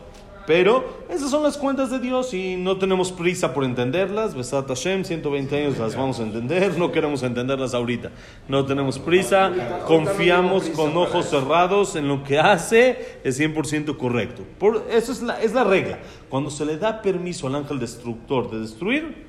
Pero 0.46 0.84
esas 1.08 1.30
son 1.30 1.42
las 1.42 1.58
cuentas 1.58 1.90
de 1.90 1.98
Dios 1.98 2.32
y 2.32 2.56
no 2.56 2.78
tenemos 2.78 3.10
prisa 3.10 3.52
por 3.52 3.64
entenderlas. 3.64 4.34
Besat 4.34 4.68
Hashem, 4.68 5.04
120 5.04 5.56
años 5.56 5.78
las 5.78 5.96
vamos 5.96 6.20
a 6.20 6.22
entender, 6.22 6.78
no 6.78 6.92
queremos 6.92 7.24
entenderlas 7.24 7.74
ahorita. 7.74 8.12
No 8.46 8.64
tenemos 8.64 8.98
prisa, 9.00 9.52
confiamos 9.86 10.68
con 10.70 10.96
ojos 10.96 11.26
cerrados 11.26 11.96
en 11.96 12.06
lo 12.06 12.22
que 12.22 12.38
hace, 12.38 13.18
es 13.24 13.40
100% 13.40 13.96
correcto. 13.96 14.44
Por, 14.58 14.86
eso 14.90 15.10
es 15.10 15.20
la, 15.20 15.42
es 15.42 15.52
la 15.52 15.64
regla. 15.64 15.98
Cuando 16.28 16.50
se 16.50 16.64
le 16.64 16.76
da 16.76 17.02
permiso 17.02 17.48
al 17.48 17.56
ángel 17.56 17.80
destructor 17.80 18.48
de 18.50 18.60
destruir, 18.60 19.26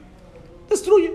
destruye. 0.69 1.13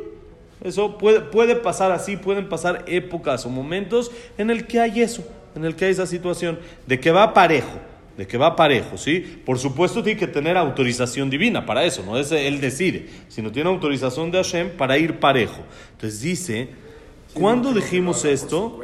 Eso 0.64 0.98
puede, 0.98 1.20
puede 1.20 1.54
pasar 1.54 1.92
así, 1.92 2.16
pueden 2.16 2.48
pasar 2.48 2.84
épocas 2.88 3.46
o 3.46 3.50
momentos 3.50 4.10
en 4.36 4.50
el 4.50 4.66
que 4.66 4.80
hay 4.80 5.00
eso, 5.00 5.22
en 5.54 5.64
el 5.64 5.76
que 5.76 5.84
hay 5.84 5.92
esa 5.92 6.06
situación, 6.06 6.58
de 6.86 6.98
que 6.98 7.12
va 7.12 7.32
parejo 7.34 7.91
de 8.16 8.26
que 8.26 8.36
va 8.36 8.56
parejo, 8.56 8.98
¿sí? 8.98 9.40
Por 9.44 9.58
supuesto 9.58 10.02
tiene 10.02 10.18
que 10.18 10.26
tener 10.26 10.56
autorización 10.56 11.30
divina 11.30 11.64
para 11.64 11.84
eso, 11.84 12.02
no 12.04 12.18
es 12.18 12.30
él 12.32 12.60
decide, 12.60 13.08
sino 13.28 13.50
tiene 13.50 13.70
autorización 13.70 14.30
de 14.30 14.38
Hashem 14.38 14.70
para 14.76 14.98
ir 14.98 15.18
parejo. 15.18 15.62
Entonces 15.92 16.20
dice, 16.20 16.68
¿cuándo 17.32 17.72
dijimos 17.72 18.24
esto? 18.24 18.80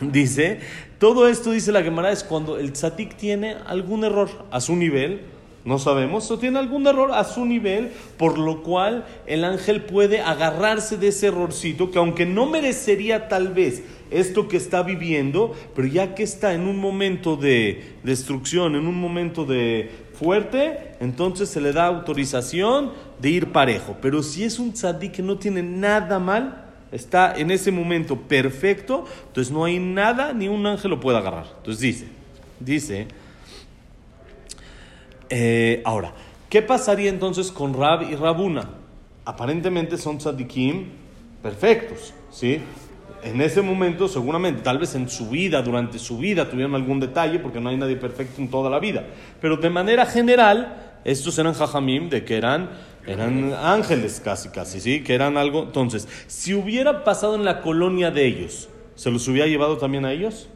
Dice, 0.00 0.60
todo 0.98 1.28
esto 1.28 1.52
dice 1.52 1.70
la 1.70 1.82
Gemara 1.82 2.10
es 2.10 2.24
cuando 2.24 2.58
el 2.58 2.72
tzatik 2.72 3.16
tiene 3.16 3.56
algún 3.66 4.04
error 4.04 4.28
a 4.50 4.60
su 4.60 4.74
nivel, 4.74 5.20
no 5.64 5.78
sabemos, 5.78 6.30
o 6.30 6.38
tiene 6.38 6.58
algún 6.58 6.86
error 6.86 7.12
a 7.12 7.24
su 7.24 7.46
nivel, 7.46 7.90
por 8.18 8.38
lo 8.38 8.62
cual 8.62 9.06
el 9.26 9.44
ángel 9.44 9.82
puede 9.82 10.20
agarrarse 10.20 10.98
de 10.98 11.08
ese 11.08 11.28
errorcito 11.28 11.90
que 11.90 11.98
aunque 11.98 12.26
no 12.26 12.44
merecería 12.46 13.28
tal 13.28 13.48
vez 13.48 13.82
esto 14.10 14.46
que 14.46 14.58
está 14.58 14.82
viviendo, 14.82 15.54
pero 15.74 15.88
ya 15.88 16.14
que 16.14 16.22
está 16.22 16.52
en 16.52 16.68
un 16.68 16.78
momento 16.78 17.36
de 17.36 17.94
destrucción, 18.02 18.74
en 18.74 18.86
un 18.86 19.00
momento 19.00 19.46
de 19.46 19.90
fuerte, 20.12 20.92
entonces 21.00 21.48
se 21.48 21.60
le 21.60 21.72
da 21.72 21.86
autorización 21.86 22.92
de 23.20 23.30
ir 23.30 23.52
parejo. 23.52 23.96
Pero 24.02 24.22
si 24.22 24.44
es 24.44 24.58
un 24.58 24.72
tzadik 24.72 25.12
que 25.12 25.22
no 25.22 25.38
tiene 25.38 25.62
nada 25.62 26.18
mal, 26.18 26.66
está 26.92 27.34
en 27.36 27.50
ese 27.50 27.72
momento 27.72 28.16
perfecto, 28.16 29.06
entonces 29.28 29.52
no 29.52 29.64
hay 29.64 29.78
nada, 29.78 30.32
ni 30.32 30.46
un 30.46 30.66
ángel 30.66 30.90
lo 30.90 31.00
puede 31.00 31.18
agarrar. 31.18 31.46
Entonces 31.56 31.80
dice, 31.80 32.06
dice, 32.60 33.08
eh, 35.30 35.82
ahora, 35.84 36.12
¿qué 36.48 36.62
pasaría 36.62 37.10
entonces 37.10 37.50
con 37.50 37.74
Rab 37.74 38.02
y 38.02 38.14
Rabuna? 38.14 38.70
Aparentemente 39.24 39.96
son 39.98 40.18
tzadikim 40.18 40.86
perfectos, 41.42 42.14
¿sí? 42.30 42.60
en 43.24 43.40
ese 43.40 43.62
momento, 43.62 44.06
seguramente, 44.06 44.60
tal 44.60 44.78
vez 44.78 44.94
en 44.94 45.08
su 45.08 45.30
vida, 45.30 45.62
durante 45.62 45.98
su 45.98 46.18
vida, 46.18 46.48
tuvieron 46.48 46.74
algún 46.74 47.00
detalle, 47.00 47.38
porque 47.38 47.58
no 47.58 47.70
hay 47.70 47.76
nadie 47.78 47.96
perfecto 47.96 48.40
en 48.40 48.50
toda 48.50 48.68
la 48.68 48.78
vida. 48.78 49.04
Pero 49.40 49.56
de 49.56 49.70
manera 49.70 50.04
general, 50.04 50.98
estos 51.04 51.38
eran 51.38 51.54
jajamim, 51.54 52.10
de 52.10 52.24
que 52.24 52.36
eran 52.36 52.68
Eran 53.06 53.52
ángeles 53.52 54.20
casi, 54.24 54.48
casi, 54.48 54.80
¿sí? 54.80 55.02
Que 55.02 55.14
eran 55.14 55.36
algo. 55.36 55.64
Entonces, 55.64 56.08
si 56.26 56.54
hubiera 56.54 57.04
pasado 57.04 57.34
en 57.34 57.44
la 57.44 57.60
colonia 57.60 58.10
de 58.10 58.24
ellos, 58.26 58.70
¿se 58.94 59.10
los 59.10 59.28
hubiera 59.28 59.46
llevado 59.46 59.76
también 59.76 60.06
a 60.06 60.12
ellos? 60.12 60.48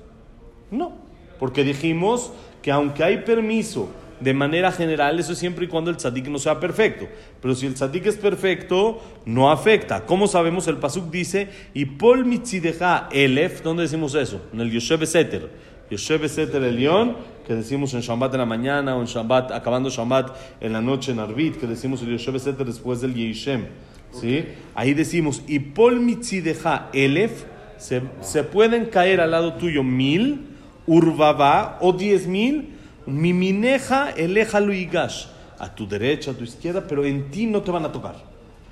No, 0.70 0.92
porque 1.38 1.62
dijimos 1.62 2.32
que 2.62 2.70
aunque 2.70 3.04
hay 3.04 3.18
permiso 3.18 3.90
de 4.20 4.34
manera 4.34 4.72
general, 4.72 5.18
eso 5.18 5.32
es 5.32 5.38
siempre 5.38 5.66
y 5.66 5.68
cuando 5.68 5.90
el 5.90 5.96
tzadik 5.96 6.26
no 6.28 6.38
sea 6.38 6.60
perfecto. 6.60 7.08
Pero 7.40 7.54
si 7.54 7.66
el 7.66 7.74
tzadik 7.74 8.06
es 8.06 8.16
perfecto, 8.16 9.00
no 9.24 9.50
afecta. 9.50 10.06
¿Cómo 10.06 10.26
sabemos? 10.26 10.66
El 10.68 10.78
pasuk 10.78 11.10
dice, 11.10 11.48
y 11.74 11.84
pol 11.84 12.24
mitzideja 12.24 13.08
elef, 13.12 13.62
¿dónde 13.62 13.82
decimos 13.82 14.14
eso? 14.14 14.40
En 14.52 14.60
el 14.60 14.70
Yoshe 14.70 15.06
Seter. 15.06 15.50
Yoshe 15.90 16.28
Seter 16.28 16.62
el 16.62 16.76
león, 16.76 17.16
que 17.46 17.54
decimos 17.54 17.94
en 17.94 18.00
Shabbat 18.00 18.34
en 18.34 18.40
la 18.40 18.46
mañana, 18.46 18.96
o 18.96 19.00
en 19.00 19.06
Shabbat, 19.06 19.52
acabando 19.52 19.88
Shabbat 19.88 20.36
en 20.60 20.72
la 20.72 20.80
noche 20.80 21.12
en 21.12 21.20
Arbit, 21.20 21.56
que 21.56 21.66
decimos 21.66 22.02
el 22.02 22.16
Yoshe 22.16 22.38
Seter 22.38 22.66
después 22.66 23.00
del 23.00 23.14
Yishem. 23.14 23.66
¿Sí? 24.10 24.44
Ahí 24.74 24.94
decimos, 24.94 25.42
y 25.46 25.58
pol 25.58 26.00
mitzideja 26.00 26.88
elef, 26.92 27.44
se, 27.76 28.02
se 28.20 28.42
pueden 28.42 28.86
caer 28.86 29.20
al 29.20 29.30
lado 29.30 29.54
tuyo 29.54 29.82
mil, 29.82 30.46
urbaba, 30.86 31.78
o 31.80 31.92
diez 31.92 32.26
mil, 32.26 32.77
mi 33.08 33.32
mineja 33.32 34.10
eleja 34.10 34.60
luigash, 34.60 35.26
a 35.58 35.74
tu 35.74 35.88
derecha, 35.88 36.30
a 36.30 36.34
tu 36.34 36.44
izquierda, 36.44 36.84
pero 36.86 37.04
en 37.04 37.30
ti 37.30 37.46
no 37.46 37.62
te 37.62 37.70
van 37.70 37.84
a 37.84 37.92
tocar. 37.92 38.16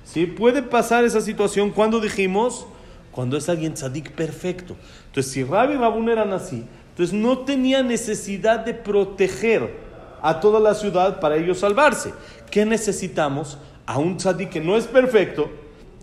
¿Sí? 0.03 0.25
Puede 0.25 0.61
pasar 0.61 1.03
esa 1.03 1.19
situación 1.19 1.71
cuando 1.71 1.99
dijimos, 1.99 2.65
cuando 3.11 3.35
es 3.35 3.49
alguien 3.49 3.73
tzadik 3.73 4.11
perfecto. 4.11 4.75
Entonces, 5.07 5.31
si 5.33 5.43
Rabbi 5.43 5.73
y 5.73 5.77
Rabun 5.77 6.09
eran 6.09 6.31
así, 6.31 6.63
entonces 6.91 7.13
no 7.13 7.39
tenía 7.39 7.83
necesidad 7.83 8.59
de 8.59 8.73
proteger 8.73 9.75
a 10.21 10.39
toda 10.39 10.59
la 10.59 10.75
ciudad 10.75 11.19
para 11.19 11.35
ellos 11.35 11.59
salvarse. 11.59 12.13
¿Qué 12.49 12.65
necesitamos? 12.65 13.57
A 13.85 13.97
un 13.97 14.17
tzadik 14.17 14.49
que 14.49 14.61
no 14.61 14.77
es 14.77 14.87
perfecto, 14.87 15.49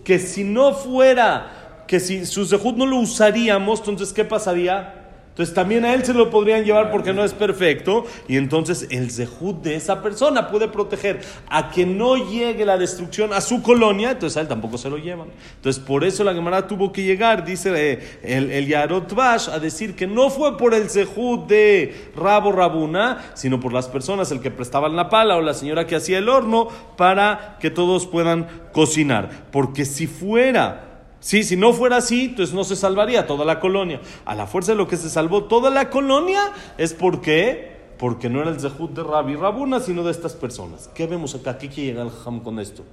que 0.05 0.19
si 0.19 0.45
no 0.45 0.75
fuera, 0.75 1.85
que 1.87 2.01
si 2.01 2.27
su 2.27 2.47
zehut 2.47 2.77
no 2.77 2.85
lo 2.85 2.97
usaríamos, 2.97 3.81
entonces 3.81 4.13
¿qué 4.13 4.25
pasaría? 4.25 5.04
Entonces 5.35 5.53
también 5.53 5.85
a 5.85 5.93
él 5.93 6.05
se 6.05 6.15
lo 6.15 6.31
podrían 6.31 6.63
llevar 6.63 6.93
porque 6.93 7.13
no 7.13 7.25
es 7.25 7.35
perfecto 7.35 8.05
y 8.29 8.37
entonces 8.37 8.87
el 8.93 9.11
zehut 9.11 9.63
de 9.65 9.75
esa 9.75 10.01
persona 10.01 10.49
puede 10.49 10.69
proteger 10.69 11.23
a 11.49 11.73
que 11.73 11.85
no 11.85 12.15
llegue 12.15 12.65
la 12.65 12.79
destrucción 12.79 13.33
a 13.33 13.41
su 13.41 13.61
colonia, 13.61 14.13
entonces 14.13 14.37
a 14.37 14.43
él 14.43 14.47
tampoco 14.47 14.79
se 14.79 14.89
lo 14.89 14.97
llevan. 14.97 15.27
Entonces 15.57 15.83
por 15.83 16.05
eso 16.05 16.23
la 16.23 16.35
Gemara 16.35 16.69
tuvo 16.69 16.93
que 16.93 17.03
llegar, 17.03 17.45
dice 17.45 17.73
eh, 17.75 18.19
el, 18.23 18.53
el 18.53 18.69
Yarot 18.69 19.13
Bash, 19.13 19.49
a 19.49 19.59
decir 19.59 19.97
que 19.97 20.07
no 20.07 20.31
fue 20.31 20.57
por 20.57 20.73
el 20.73 20.89
zehut 20.89 21.49
de 21.49 22.13
Rabo 22.15 22.53
Rabuna, 22.53 23.33
sino 23.35 23.59
por 23.59 23.73
las 23.73 23.89
personas, 23.89 24.31
el 24.31 24.39
que 24.39 24.53
prestaba 24.53 24.89
la 24.89 25.09
pala 25.09 25.37
o 25.37 25.41
la 25.41 25.55
señora 25.55 25.85
que 25.85 25.97
hacía 25.97 26.19
el 26.19 26.29
horno 26.29 26.69
para 26.97 27.57
que 27.59 27.71
todos 27.71 28.07
puedan 28.07 28.47
cocinar. 28.73 29.31
Porque 29.51 29.85
si 29.85 30.07
fuera 30.07 30.94
Sí, 31.25 31.43
si 31.43 31.57
no 31.57 31.73
fuera 31.73 31.97
así, 31.97 32.27
entonces 32.27 32.55
no 32.55 32.65
se 32.65 32.77
salvaría 32.77 33.27
toda 33.27 33.47
la 33.47 33.59
colonia. 33.59 33.99
A 34.27 34.35
la 34.35 34.47
fuerza 34.47 34.73
de 34.73 34.77
lo 34.77 34.87
que 34.87 34.99
se 34.99 35.09
salvó 35.09 35.45
toda 35.45 35.71
la 35.71 35.89
colonia 35.89 36.53
es 36.77 36.93
porque, 36.93 37.79
porque 37.99 38.29
no 38.29 38.43
era 38.43 38.51
el 38.51 38.61
zehut 38.61 38.91
de 38.91 39.03
Rabbi 39.03 39.35
Rabuna, 39.35 39.81
sino 39.81 40.05
de 40.05 40.11
estas 40.11 40.35
personas. 40.35 40.91
¿Qué 40.95 41.07
vemos 41.07 41.35
acá? 41.35 41.57
¿Qué 41.57 41.71
quiere 41.71 41.93
llegar 41.93 42.09
el 42.09 42.13
Ham 42.27 42.41
con 42.41 42.61
esto? 42.61 42.85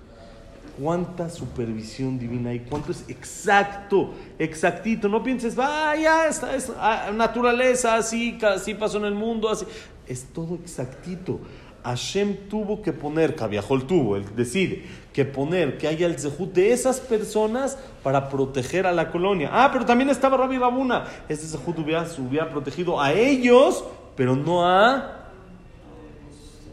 ¿Cuánta 0.81 1.29
supervisión 1.29 2.17
divina 2.17 2.51
hay? 2.51 2.61
¿Cuánto 2.61 2.93
es 2.93 3.03
exacto, 3.09 4.11
exactito? 4.39 5.09
No 5.09 5.21
pienses, 5.21 5.53
vaya, 5.53 6.29
esta 6.29 6.55
es 6.55 6.71
ah, 6.79 7.11
naturaleza, 7.13 7.95
así, 7.95 8.37
así 8.43 8.75
pasó 8.75 8.97
en 8.99 9.05
el 9.05 9.13
mundo, 9.13 9.49
así. 9.49 9.65
Es 10.07 10.27
todo 10.31 10.55
exactito. 10.55 11.41
Hashem 11.83 12.47
tuvo 12.47 12.81
que 12.81 12.93
poner, 12.93 13.35
Cabiajol 13.35 13.85
tuvo, 13.87 14.15
él 14.15 14.23
decide, 14.35 14.85
que 15.13 15.25
poner 15.25 15.77
que 15.77 15.87
haya 15.87 16.07
el 16.07 16.17
zehut 16.19 16.53
de 16.53 16.71
esas 16.71 16.99
personas 16.99 17.77
para 18.03 18.29
proteger 18.29 18.87
a 18.87 18.91
la 18.91 19.11
colonia. 19.11 19.49
Ah, 19.51 19.69
pero 19.71 19.85
también 19.85 20.09
estaba 20.09 20.37
Rabbi 20.37 20.57
Rabuna. 20.57 21.05
Ese 21.27 21.47
zehut 21.47 21.77
hubiera, 21.79 22.05
hubiera 22.17 22.49
protegido 22.49 22.99
a 22.99 23.13
ellos, 23.13 23.83
pero 24.15 24.35
no 24.35 24.65
a 24.65 25.21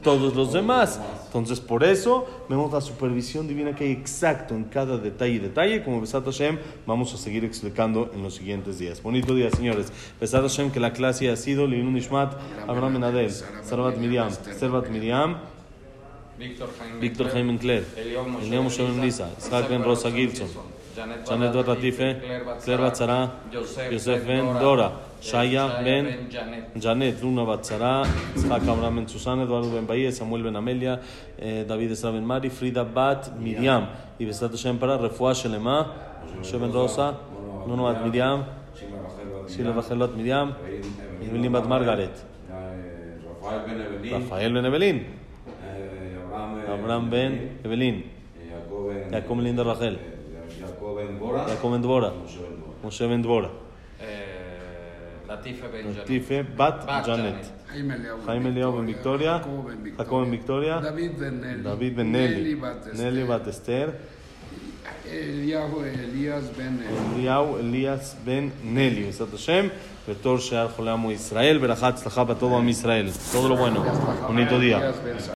todos 0.02 0.34
los 0.34 0.52
demás. 0.52 1.00
Entonces, 1.26 1.60
por 1.60 1.84
eso 1.84 2.26
vemos 2.48 2.72
la 2.72 2.80
supervisión 2.80 3.46
divina 3.46 3.74
que 3.74 3.84
hay 3.84 3.92
exacto 3.92 4.54
en 4.54 4.64
cada 4.64 4.96
detalle 4.96 5.34
y 5.34 5.38
detalle. 5.38 5.84
Como 5.84 6.00
Besat 6.00 6.24
Hashem, 6.24 6.58
vamos 6.86 7.12
a 7.12 7.18
seguir 7.18 7.44
explicando 7.44 8.10
en 8.14 8.22
los 8.22 8.36
siguientes 8.36 8.78
días. 8.78 9.02
Bonito 9.02 9.34
día, 9.34 9.50
señores. 9.50 9.92
Besat 10.20 10.42
Hashem, 10.42 10.70
que 10.70 10.80
la 10.80 10.92
clase 10.92 11.30
ha 11.30 11.36
sido 11.36 11.66
Linun 11.66 11.96
Ishmat, 11.96 12.34
Abraham 12.66 12.94
Benadel, 12.94 13.30
Sarvat 13.30 13.98
Miriam, 13.98 14.30
Servat 14.30 14.88
Miriam, 14.88 15.36
Víctor 16.38 17.30
Jaime 17.30 17.52
Encler, 17.52 17.84
Eliam 17.96 18.64
Moshe 18.64 18.78
Ben 18.78 19.00
Lisa, 19.02 19.28
Isaac 19.38 19.68
Ben 19.68 19.82
Rosa 19.82 20.10
Gilson, 20.10 20.48
Janet 20.94 21.52
Bat 21.52 21.66
Latife, 21.66 22.20
Claire 22.62 22.78
Batzara, 22.78 23.30
Yosef 23.90 24.24
Ben 24.24 24.44
Dora, 24.60 24.92
Shaya 25.20 25.82
Ben 25.82 26.28
Janet, 26.76 27.20
Luna 27.22 27.44
Batzara, 27.44 28.06
Isaac 28.36 28.62
Abraham 28.62 28.96
Ben 28.96 29.08
Susana, 29.08 29.42
Eduardo 29.42 29.70
Ben 29.70 29.86
Bahía, 29.86 30.12
Samuel 30.12 30.44
Ben 30.44 30.54
Amelia, 30.54 31.00
eh, 31.38 31.64
David 31.66 31.90
Esra 31.90 32.12
Ben 32.12 32.24
Mari, 32.24 32.50
Frida 32.50 32.84
Bat 32.84 33.36
Miriam, 33.36 33.88
y 34.18 34.24
Besat 34.24 34.52
Hashem 34.52 34.78
para 34.78 34.96
Refuah 34.96 35.34
Shelema, 35.34 35.92
Moshe 36.36 36.56
Ben 36.56 36.72
Rosa, 36.72 37.18
Nuno 37.66 37.82
Bat 37.82 38.04
Miriam, 38.04 38.44
Shila 39.48 39.72
Rachel 39.72 39.98
Bat 39.98 40.14
Miriam, 40.14 40.54
y 41.20 41.26
Evelyn 41.26 41.52
Bat 41.52 41.66
Margaret, 41.66 42.12
Rafael 43.42 43.62
Ben 43.66 43.80
Evelyn, 43.80 44.12
Rafael 44.12 44.52
Ben 44.52 44.64
Evelyn, 44.64 44.96
eh, 44.96 46.77
Abraham, 46.87 46.87
eh, 46.87 46.87
Abraham 46.87 47.09
Ben 47.09 47.31
Evelyn, 47.65 47.95
eh, 47.95 48.03
Jacob 48.51 48.87
Ben, 48.87 49.11
Jacob 49.11 49.35
Ben 49.37 49.43
Linda 49.45 49.63
Rachel, 49.63 49.95
eh, 49.95 49.99
Jacob 50.61 50.95
Ben 50.97 51.19
Bora, 51.19 51.45
Jacob 51.49 51.71
Ben 51.71 51.81
Dvora, 51.81 52.09
Moshe 52.11 52.39
Ben 52.41 52.57
Bora. 52.61 52.73
Moshe 52.83 53.07
Ben 53.07 53.21
Dvora, 53.23 53.49
Eh, 53.99 55.27
Latife 55.27 55.67
Ben 55.73 55.83
Janet. 55.83 55.97
Latife 55.97 56.43
Bat 56.57 56.85
Bat 56.87 57.05
Janet. 57.07 57.41
Jaime 57.73 57.93
Eliyahu 57.95 58.19
Jaime 58.27 58.49
Eliyahu 58.49 58.71
Ben 58.77 58.85
Victoria, 58.93 59.31
Jacobo 59.39 59.61
Ben 59.67 59.83
Victoria, 59.83 59.97
Jacob 59.97 60.19
Ben 60.21 60.31
Victoria, 60.31 60.75
David 60.81 61.11
Ben 61.19 61.41
Nelly, 61.41 61.63
David 61.63 61.95
Ben 61.97 62.11
Nelly, 62.11 62.55
Bat 62.55 62.87
Esther, 62.87 62.97
Nelly 63.03 63.23
Bat 63.31 63.47
Esther, 63.47 63.87
Eliyahu 65.05 65.77
Elías 65.83 66.45
Ben 66.57 66.73
Nelly. 66.79 67.15
אליהו 67.15 67.57
אליאס 67.59 68.15
בן 68.23 68.49
נלי, 68.63 69.03
בעזרת 69.03 69.33
השם, 69.33 69.67
בתור 70.09 70.37
שער 70.37 70.67
חולה 70.67 70.93
עמו 70.93 71.11
ישראל, 71.11 71.57
ברכה 71.57 71.87
הצלחה 71.87 72.23
בטוב 72.23 72.53
עם 72.53 72.69
ישראל. 72.69 73.07
todo 73.33 73.49
lo 73.49 73.55
bueno, 73.55 73.83
bonito 74.27 74.59
día. 74.59 74.77
Elías 74.77 74.95
Ben 75.03 75.19